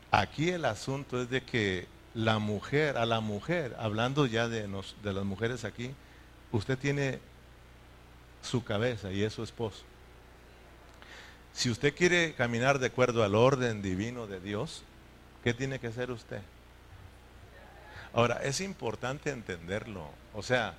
[0.09, 4.69] Aquí el asunto es de que la mujer, a la mujer, hablando ya de,
[5.03, 5.93] de las mujeres aquí,
[6.53, 7.19] usted tiene
[8.41, 9.83] su cabeza y es su esposo.
[11.53, 14.83] Si usted quiere caminar de acuerdo al orden divino de Dios,
[15.43, 16.41] ¿qué tiene que hacer usted?
[18.13, 20.09] Ahora, es importante entenderlo.
[20.33, 20.75] O sea,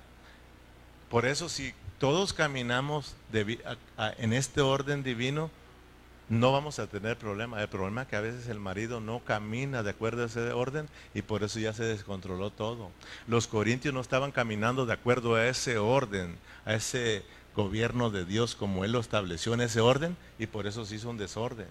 [1.09, 5.49] por eso si todos caminamos en este orden divino,
[6.27, 7.61] no vamos a tener problema.
[7.61, 10.89] El problema es que a veces el marido no camina de acuerdo a ese orden
[11.13, 12.89] y por eso ya se descontroló todo.
[13.27, 17.23] Los corintios no estaban caminando de acuerdo a ese orden, a ese
[17.55, 21.09] gobierno de Dios como Él lo estableció en ese orden y por eso se hizo
[21.09, 21.67] un desorden.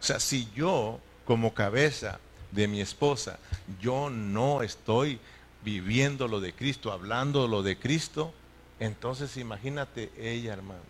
[0.00, 2.18] O sea, si yo como cabeza
[2.52, 3.38] de mi esposa,
[3.80, 5.18] yo no estoy
[5.64, 8.32] viviendo lo de Cristo, hablando lo de Cristo,
[8.78, 10.82] entonces imagínate ella, hermano.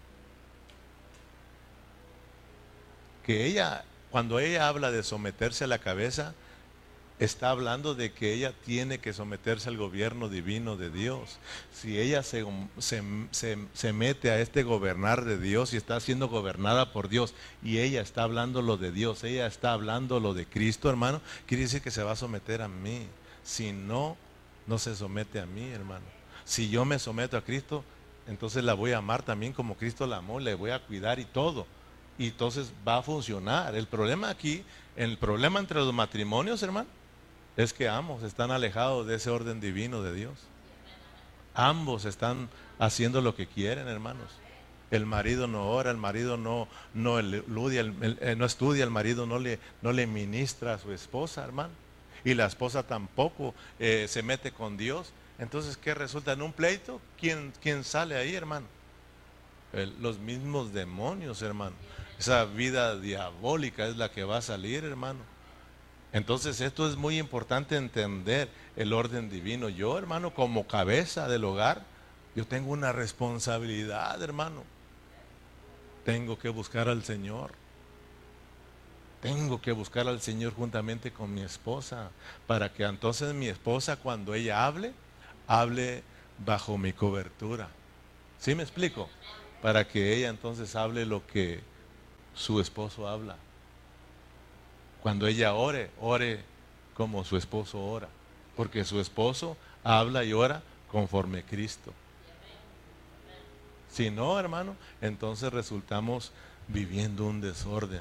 [3.25, 6.35] Que ella, cuando ella habla de someterse a la cabeza,
[7.19, 11.39] está hablando de que ella tiene que someterse al gobierno divino de Dios.
[11.73, 12.45] Si ella se,
[12.81, 18.01] se, mete a este gobernar de Dios y está siendo gobernada por Dios y ella
[18.01, 21.91] está hablando lo de Dios, ella está hablando lo de Cristo, hermano, quiere decir que
[21.91, 23.07] se va a someter a mí.
[23.45, 24.17] Si no,
[24.67, 26.05] no se somete a mí, hermano.
[26.45, 27.85] Si yo me someto a Cristo,
[28.27, 31.25] entonces la voy a amar también como Cristo la amó, le voy a cuidar y
[31.25, 31.67] todo.
[32.19, 33.75] Y entonces va a funcionar.
[33.75, 34.65] El problema aquí,
[34.97, 36.89] el problema entre los matrimonios, hermano,
[37.57, 40.35] es que ambos están alejados de ese orden divino de Dios.
[41.55, 42.49] Ambos están
[42.79, 44.29] haciendo lo que quieren, hermanos.
[44.91, 49.39] El marido no ora, el marido no, no, eludia, eh, no estudia, el marido no
[49.39, 51.73] le, no le ministra a su esposa, hermano.
[52.25, 55.13] Y la esposa tampoco eh, se mete con Dios.
[55.39, 57.01] Entonces, ¿qué resulta en un pleito?
[57.19, 58.67] ¿Quién, quién sale ahí, hermano?
[60.01, 61.75] los mismos demonios, hermano.
[62.17, 65.19] Esa vida diabólica es la que va a salir, hermano.
[66.15, 69.69] Entonces esto es muy importante entender el orden divino.
[69.69, 71.83] Yo, hermano, como cabeza del hogar,
[72.37, 74.63] yo tengo una responsabilidad, hermano.
[76.05, 77.51] Tengo que buscar al Señor.
[79.23, 82.11] Tengo que buscar al Señor juntamente con mi esposa,
[82.47, 84.93] para que entonces mi esposa cuando ella hable,
[85.49, 86.05] hable
[86.47, 87.69] bajo mi cobertura.
[88.39, 89.09] ¿Sí me explico?
[89.61, 91.61] Para que ella entonces hable lo que
[92.35, 93.37] su esposo habla.
[95.05, 96.41] Cuando ella ore, ore
[96.95, 98.09] como su esposo ora,
[98.57, 101.93] porque su esposo habla y ora conforme Cristo.
[103.93, 106.33] Si no, hermano, entonces resultamos
[106.69, 108.01] viviendo un desorden.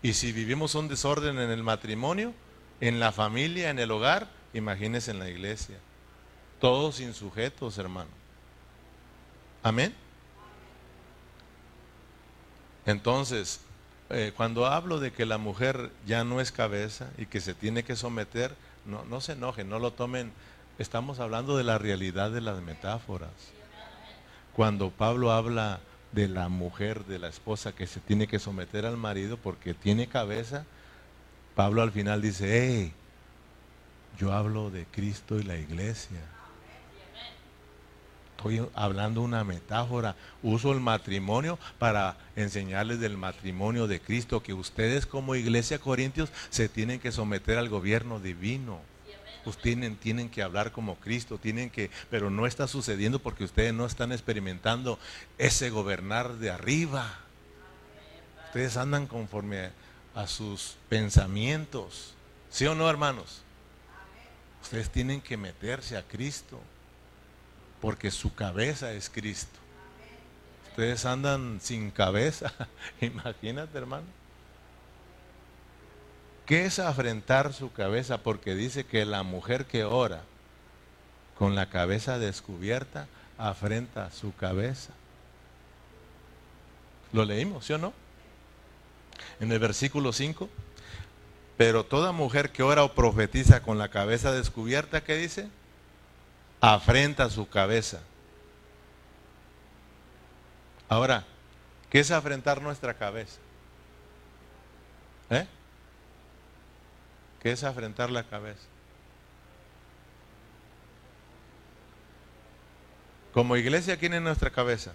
[0.00, 2.32] Y si vivimos un desorden en el matrimonio,
[2.80, 5.76] en la familia, en el hogar, imagínese en la iglesia.
[6.62, 8.08] Todos insujetos, hermano.
[9.62, 9.94] Amén.
[12.86, 13.60] Entonces,
[14.10, 17.82] eh, cuando hablo de que la mujer ya no es cabeza y que se tiene
[17.82, 18.54] que someter,
[18.86, 20.32] no, no se enojen, no lo tomen.
[20.78, 23.30] Estamos hablando de la realidad de las metáforas.
[24.54, 25.80] Cuando Pablo habla
[26.12, 30.06] de la mujer, de la esposa que se tiene que someter al marido porque tiene
[30.06, 30.64] cabeza,
[31.54, 32.92] Pablo al final dice, hey,
[34.18, 36.20] yo hablo de Cristo y la iglesia.
[38.38, 40.14] Estoy hablando una metáfora.
[40.44, 46.68] Uso el matrimonio para enseñarles del matrimonio de Cristo, que ustedes como iglesia corintios se
[46.68, 48.78] tienen que someter al gobierno divino.
[49.44, 53.74] Ustedes tienen, tienen que hablar como Cristo, tienen que, pero no está sucediendo porque ustedes
[53.74, 55.00] no están experimentando
[55.36, 57.18] ese gobernar de arriba.
[58.46, 59.70] Ustedes andan conforme
[60.14, 62.14] a sus pensamientos.
[62.50, 63.42] ¿Sí o no, hermanos?
[64.62, 66.60] Ustedes tienen que meterse a Cristo
[67.80, 69.58] porque su cabeza es Cristo.
[70.70, 72.52] Ustedes andan sin cabeza,
[73.00, 74.06] imagínate hermano.
[76.46, 78.18] ¿Qué es afrentar su cabeza?
[78.18, 80.22] Porque dice que la mujer que ora
[81.36, 83.06] con la cabeza descubierta
[83.36, 84.92] afrenta su cabeza.
[87.12, 87.92] ¿Lo leímos, sí o no?
[89.40, 90.48] En el versículo 5.
[91.56, 95.48] Pero toda mujer que ora o profetiza con la cabeza descubierta, ¿qué dice?
[96.60, 98.00] Afrenta su cabeza.
[100.88, 101.24] Ahora,
[101.90, 103.38] ¿qué es afrentar nuestra cabeza?
[105.30, 105.46] ¿Eh?
[107.40, 108.66] ¿Qué es afrentar la cabeza?
[113.32, 114.92] Como iglesia, ¿quién es nuestra cabeza?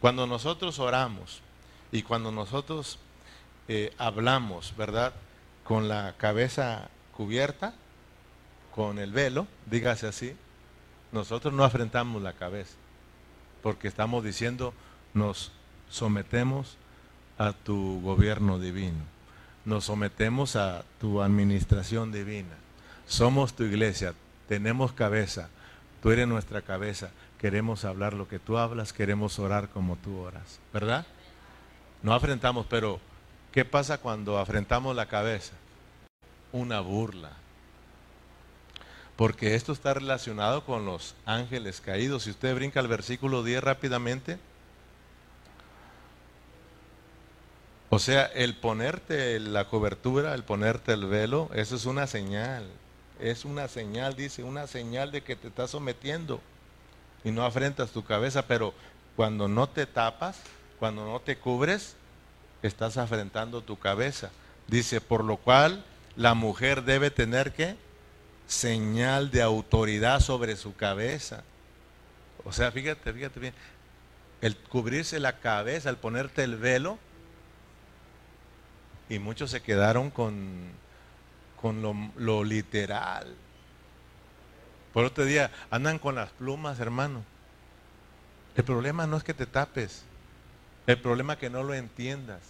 [0.00, 1.42] Cuando nosotros oramos
[1.92, 2.98] y cuando nosotros
[3.68, 5.12] eh, hablamos, ¿verdad?
[5.62, 7.74] Con la cabeza cubierta,
[8.80, 10.34] con el velo, dígase así,
[11.12, 12.76] nosotros no afrentamos la cabeza,
[13.62, 14.72] porque estamos diciendo,
[15.12, 15.52] nos
[15.90, 16.78] sometemos
[17.36, 19.04] a tu gobierno divino,
[19.66, 22.56] nos sometemos a tu administración divina,
[23.06, 24.14] somos tu iglesia,
[24.48, 25.50] tenemos cabeza,
[26.02, 30.58] tú eres nuestra cabeza, queremos hablar lo que tú hablas, queremos orar como tú oras,
[30.72, 31.06] ¿verdad?
[32.02, 32.98] No afrentamos, pero
[33.52, 35.52] ¿qué pasa cuando afrentamos la cabeza?
[36.50, 37.39] Una burla.
[39.20, 42.22] Porque esto está relacionado con los ángeles caídos.
[42.22, 44.38] Si usted brinca al versículo 10 rápidamente,
[47.90, 52.64] o sea, el ponerte la cobertura, el ponerte el velo, eso es una señal.
[53.20, 56.40] Es una señal, dice, una señal de que te estás sometiendo
[57.22, 58.72] y no afrentas tu cabeza, pero
[59.16, 60.40] cuando no te tapas,
[60.78, 61.94] cuando no te cubres,
[62.62, 64.30] estás afrentando tu cabeza.
[64.66, 65.84] Dice, por lo cual
[66.16, 67.76] la mujer debe tener que
[68.50, 71.44] señal de autoridad sobre su cabeza.
[72.44, 73.54] O sea, fíjate, fíjate bien,
[74.40, 76.98] el cubrirse la cabeza, el ponerte el velo,
[79.08, 80.72] y muchos se quedaron con,
[81.60, 83.32] con lo, lo literal.
[84.92, 87.22] Por otro día, andan con las plumas, hermano.
[88.56, 90.02] El problema no es que te tapes,
[90.88, 92.40] el problema es que no lo entiendas.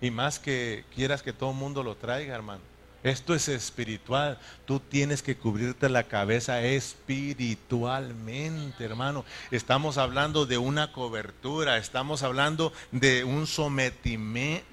[0.00, 2.71] Y más que quieras que todo el mundo lo traiga, hermano.
[3.02, 4.38] Esto es espiritual.
[4.64, 9.24] Tú tienes que cubrirte la cabeza espiritualmente, hermano.
[9.50, 14.68] Estamos hablando de una cobertura, estamos hablando de un sometimiento,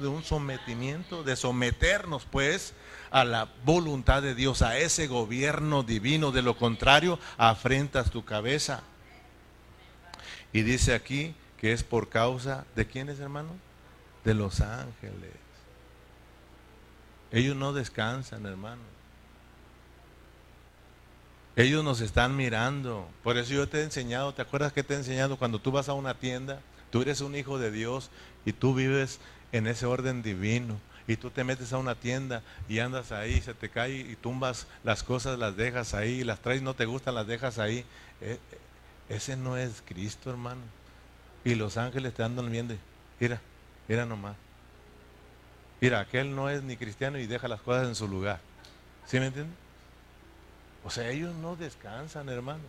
[0.00, 2.74] de un sometimiento, de someternos pues
[3.10, 6.30] a la voluntad de Dios, a ese gobierno divino.
[6.30, 8.84] De lo contrario, afrentas tu cabeza.
[10.52, 13.48] Y dice aquí que es por causa de quiénes, hermano?
[14.24, 15.43] De los ángeles.
[17.32, 18.82] Ellos no descansan, hermano.
[21.56, 23.08] Ellos nos están mirando.
[23.22, 25.88] Por eso yo te he enseñado, ¿te acuerdas que te he enseñado cuando tú vas
[25.88, 26.60] a una tienda?
[26.90, 28.10] Tú eres un hijo de Dios
[28.44, 29.20] y tú vives
[29.52, 30.78] en ese orden divino.
[31.06, 34.66] Y tú te metes a una tienda y andas ahí, se te cae y tumbas
[34.84, 37.84] las cosas, las dejas ahí, las traes, no te gustan, las dejas ahí.
[38.20, 38.38] E,
[39.08, 40.62] e, ese no es Cristo, hermano.
[41.44, 42.74] Y los ángeles te andan viendo.
[43.20, 43.40] Mira,
[43.86, 44.34] mira nomás.
[45.84, 48.40] Mira, aquel no es ni cristiano y deja las cosas en su lugar.
[49.04, 49.54] ¿Sí me entiendes?
[50.82, 52.62] O sea, ellos no descansan, hermano.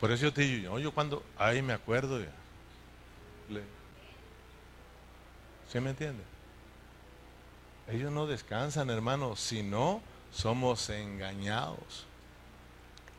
[0.00, 2.32] Por eso yo te digo, yo cuando, ahí me acuerdo ya.
[5.70, 6.24] ¿Sí me entiendes?
[7.88, 10.00] Ellos no descansan, hermano, si no,
[10.32, 12.06] somos engañados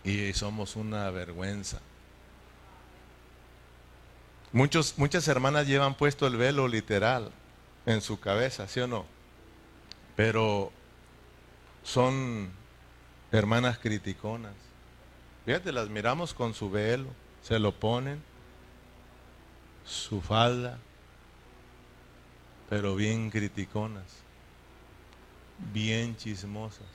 [0.03, 1.79] y somos una vergüenza.
[4.51, 7.31] Muchas hermanas llevan puesto el velo literal
[7.85, 9.05] en su cabeza, ¿sí o no?
[10.15, 10.71] Pero
[11.83, 12.51] son
[13.31, 14.53] hermanas criticonas.
[15.45, 17.09] Fíjate, las miramos con su velo,
[17.41, 18.21] se lo ponen,
[19.85, 20.79] su falda,
[22.69, 24.05] pero bien criticonas,
[25.73, 26.87] bien chismosas.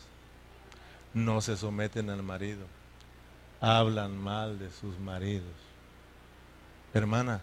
[1.12, 2.66] No se someten al marido,
[3.60, 5.52] hablan mal de sus maridos.
[6.94, 7.42] Hermana,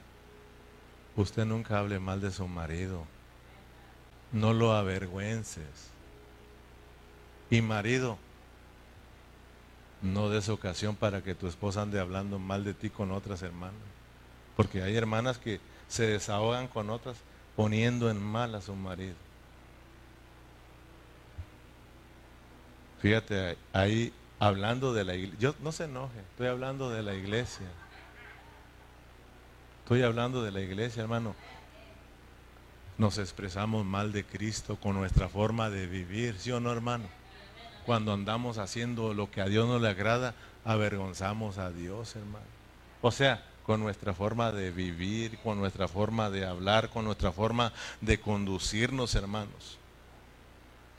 [1.15, 3.05] usted nunca hable mal de su marido
[4.35, 5.89] no lo avergüences.
[7.49, 8.17] Y marido,
[10.01, 13.79] no des ocasión para que tu esposa ande hablando mal de ti con otras hermanas.
[14.57, 17.15] Porque hay hermanas que se desahogan con otras
[17.55, 19.15] poniendo en mal a su marido.
[22.99, 27.67] Fíjate, ahí hablando de la iglesia, yo no se enoje, estoy hablando de la iglesia.
[29.83, 31.35] Estoy hablando de la iglesia, hermano
[32.97, 37.05] nos expresamos mal de Cristo con nuestra forma de vivir, ¿sí o no, hermano?
[37.85, 40.33] Cuando andamos haciendo lo que a Dios no le agrada,
[40.63, 42.45] avergonzamos a Dios, hermano.
[43.01, 47.73] O sea, con nuestra forma de vivir, con nuestra forma de hablar, con nuestra forma
[48.01, 49.77] de conducirnos, hermanos.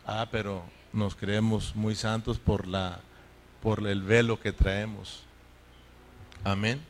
[0.06, 3.00] Ah, pero nos creemos muy santos por la
[3.62, 5.22] por el velo que traemos.
[6.44, 6.80] Amén.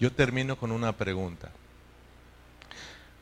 [0.00, 1.52] Yo termino con una pregunta.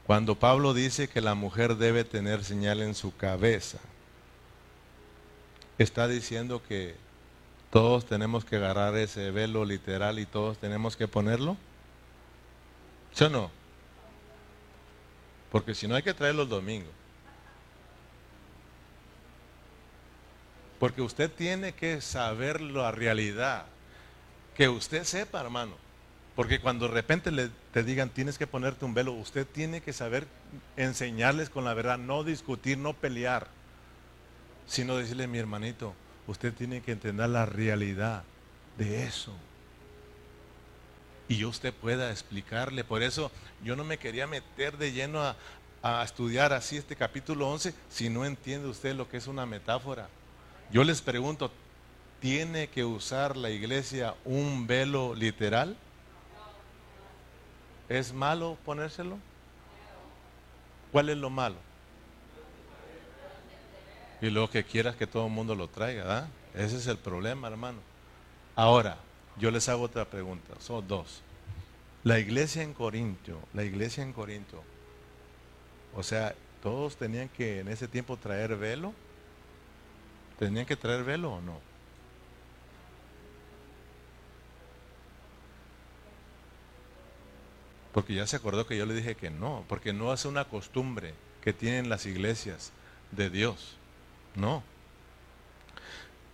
[0.07, 3.78] Cuando Pablo dice que la mujer debe tener señal en su cabeza,
[5.78, 6.96] está diciendo que
[7.70, 11.57] todos tenemos que agarrar ese velo literal y todos tenemos que ponerlo.
[13.12, 13.51] ¿Sí no?
[15.53, 16.90] Porque si no hay que traerlo el domingo.
[20.78, 23.66] Porque usted tiene que saber la realidad.
[24.57, 25.74] Que usted sepa, hermano.
[26.36, 29.92] Porque cuando de repente le, te digan tienes que ponerte un velo, usted tiene que
[29.92, 30.26] saber
[30.76, 33.48] enseñarles con la verdad, no discutir, no pelear.
[34.66, 35.94] sino decirle, mi hermanito,
[36.28, 38.22] usted tiene que entender la realidad
[38.78, 39.34] de eso.
[41.28, 42.84] Y usted pueda explicarle.
[42.84, 43.30] Por eso
[43.62, 45.36] yo no me quería meter de lleno a,
[45.82, 50.08] a estudiar así este capítulo 11 si no entiende usted lo que es una metáfora.
[50.70, 51.50] Yo les pregunto,
[52.20, 55.76] ¿tiene que usar la iglesia un velo literal?
[57.91, 59.18] ¿Es malo ponérselo?
[60.93, 61.57] ¿Cuál es lo malo?
[64.22, 66.28] Y lo que quieras que todo el mundo lo traiga, ¿ah?
[66.55, 67.80] Ese es el problema, hermano.
[68.55, 68.97] Ahora,
[69.38, 71.22] yo les hago otra pregunta, son dos.
[72.05, 74.62] La iglesia en Corintio, la iglesia en Corinto,
[75.97, 78.93] o sea, todos tenían que en ese tiempo traer velo.
[80.38, 81.69] ¿Tenían que traer velo o no?
[87.93, 91.14] Porque ya se acordó que yo le dije que no, porque no es una costumbre
[91.43, 92.72] que tienen las iglesias
[93.11, 93.76] de Dios.
[94.34, 94.62] No.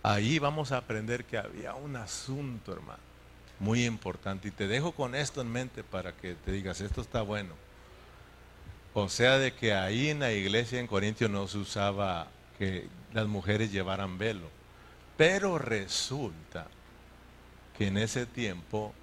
[0.03, 2.99] Ahí vamos a aprender que había un asunto, hermano,
[3.59, 4.49] muy importante.
[4.49, 7.53] Y te dejo con esto en mente para que te digas, esto está bueno.
[8.93, 12.27] O sea, de que ahí en la iglesia en Corintio no se usaba
[12.57, 14.47] que las mujeres llevaran velo.
[15.17, 16.67] Pero resulta
[17.77, 18.93] que en ese tiempo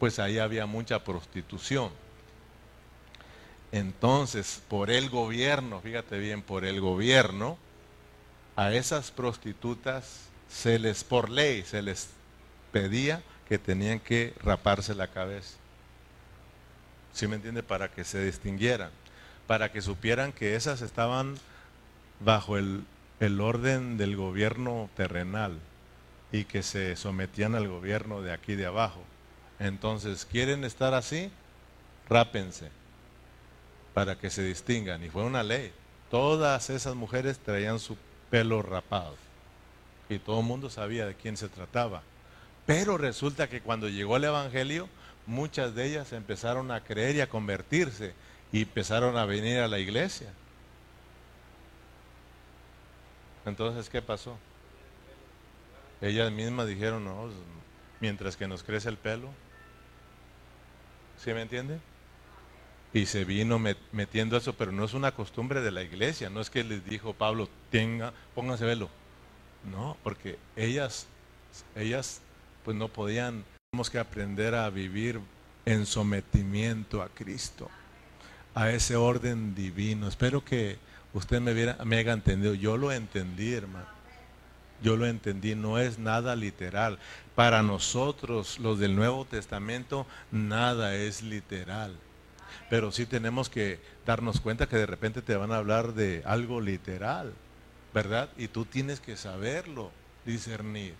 [0.00, 1.90] pues ahí había mucha prostitución.
[3.70, 7.58] Entonces, por el gobierno, fíjate bien, por el gobierno,
[8.56, 12.08] a esas prostitutas se les, por ley, se les
[12.72, 15.56] pedía que tenían que raparse la cabeza.
[17.12, 17.62] ¿Sí me entiende?
[17.62, 18.90] Para que se distinguieran,
[19.46, 21.36] para que supieran que esas estaban
[22.20, 22.84] bajo el,
[23.20, 25.58] el orden del gobierno terrenal
[26.32, 29.04] y que se sometían al gobierno de aquí de abajo.
[29.60, 31.30] Entonces, ¿quieren estar así?
[32.08, 32.70] Rápense
[33.94, 35.04] para que se distingan.
[35.04, 35.72] Y fue una ley.
[36.10, 37.96] Todas esas mujeres traían su
[38.30, 39.14] pelo rapado.
[40.08, 42.02] Y todo el mundo sabía de quién se trataba.
[42.66, 44.88] Pero resulta que cuando llegó el Evangelio,
[45.26, 48.14] muchas de ellas empezaron a creer y a convertirse
[48.52, 50.32] y empezaron a venir a la iglesia.
[53.44, 54.36] Entonces, ¿qué pasó?
[56.00, 57.28] Ellas mismas dijeron, no,
[58.00, 59.28] mientras que nos crece el pelo,
[61.22, 61.78] ¿Sí me entiende?
[62.92, 63.60] Y se vino
[63.92, 67.12] metiendo eso, pero no es una costumbre de la iglesia, no es que les dijo
[67.12, 68.88] Pablo, tenga, pónganse velo.
[69.70, 71.06] No, porque ellas,
[71.76, 72.20] ellas
[72.64, 75.20] pues no podían, tenemos que aprender a vivir
[75.66, 77.70] en sometimiento a Cristo,
[78.54, 80.08] a ese orden divino.
[80.08, 80.78] Espero que
[81.12, 82.54] usted me, viera, me haya entendido.
[82.54, 83.86] Yo lo entendí, hermano.
[84.82, 86.98] Yo lo entendí, no es nada literal.
[87.40, 91.96] Para nosotros, los del Nuevo Testamento, nada es literal.
[92.68, 96.60] Pero sí tenemos que darnos cuenta que de repente te van a hablar de algo
[96.60, 97.32] literal,
[97.94, 98.28] ¿verdad?
[98.36, 99.90] Y tú tienes que saberlo,
[100.26, 100.92] discernir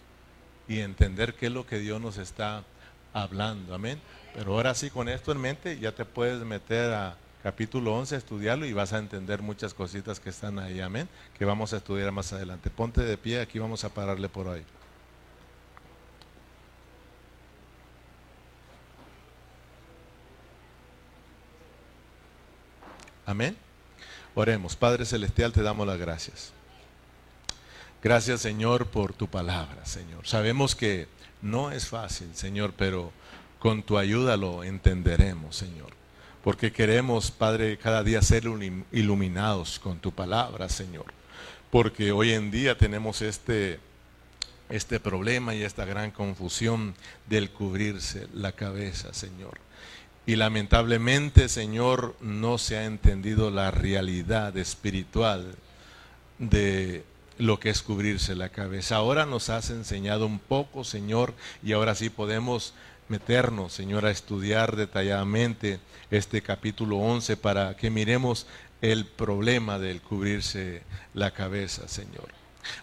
[0.67, 2.65] y entender qué es lo que Dios nos está
[3.13, 3.75] hablando.
[3.75, 4.01] Amén.
[4.35, 8.65] Pero ahora sí, con esto en mente, ya te puedes meter a capítulo 11, estudiarlo
[8.65, 11.07] y vas a entender muchas cositas que están ahí, amén,
[11.39, 12.71] que vamos a estudiar más adelante.
[12.71, 14.65] Ponte de pie, aquí vamos a pararle por hoy.
[23.31, 23.57] Amén.
[24.35, 24.77] Oremos.
[24.77, 26.53] Padre Celestial, te damos las gracias.
[28.03, 30.27] Gracias, Señor, por tu palabra, Señor.
[30.27, 31.09] Sabemos que
[31.41, 33.13] no es fácil, Señor, pero
[33.59, 36.01] con tu ayuda lo entenderemos, Señor
[36.43, 38.45] porque queremos, Padre, cada día ser
[38.93, 41.07] iluminados con tu palabra, Señor.
[41.71, 43.79] Porque hoy en día tenemos este,
[44.71, 46.95] este problema y esta gran confusión
[47.29, 49.59] del cubrirse la cabeza, Señor.
[50.31, 55.57] Y lamentablemente, Señor, no se ha entendido la realidad espiritual
[56.39, 57.03] de
[57.39, 58.95] lo que es cubrirse la cabeza.
[58.95, 61.35] Ahora nos has enseñado un poco, Señor,
[61.65, 62.75] y ahora sí podemos
[63.09, 65.81] meternos, Señor, a estudiar detalladamente
[66.13, 68.47] este capítulo 11 para que miremos
[68.83, 72.29] el problema del cubrirse la cabeza, Señor.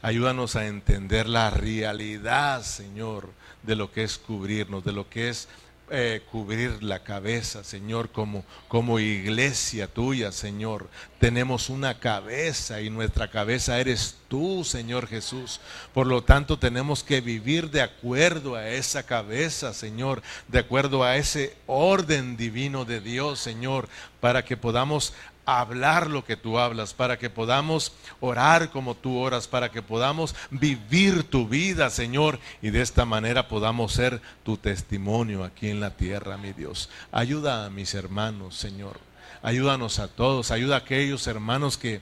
[0.02, 3.30] Ayúdanos a entender la realidad, Señor,
[3.64, 5.48] de lo que es cubrirnos, de lo que es
[5.89, 10.89] eh, cubrir la cabeza, Señor, como, como iglesia tuya, Señor.
[11.19, 15.61] Tenemos una cabeza y nuestra cabeza eres tú, Señor Jesús.
[15.93, 21.15] Por lo tanto, tenemos que vivir de acuerdo a esa cabeza, Señor, de acuerdo a
[21.15, 23.88] ese orden divino de Dios, Señor,
[24.19, 25.14] para que podamos
[25.48, 30.36] hablar lo que tú hablas, para que podamos orar como tú oras, para que podamos
[30.52, 35.91] vivir tu vida, Señor, y de esta manera podamos ser tu testimonio aquí en la
[35.91, 36.90] tierra, mi Dios.
[37.14, 38.99] Ayuda a mis hermanos, Señor.
[39.41, 42.02] Ayúdanos a todos, ayuda a aquellos hermanos que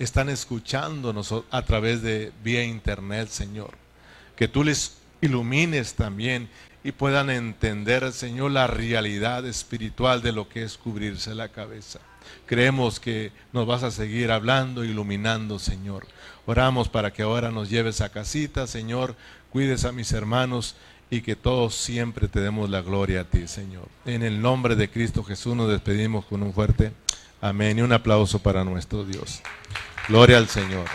[0.00, 3.78] están escuchándonos a través de vía internet, Señor.
[4.34, 6.48] Que tú les ilumines también
[6.82, 12.00] y puedan entender, Señor, la realidad espiritual de lo que es cubrirse la cabeza.
[12.46, 16.06] Creemos que nos vas a seguir hablando, iluminando, Señor.
[16.46, 19.14] Oramos para que ahora nos lleves a casita, Señor,
[19.50, 20.76] cuides a mis hermanos
[21.10, 23.88] y que todos siempre te demos la gloria a ti, Señor.
[24.06, 26.92] En el nombre de Cristo Jesús nos despedimos con un fuerte
[27.40, 29.40] amén y un aplauso para nuestro Dios.
[30.08, 30.86] Gloria al Señor.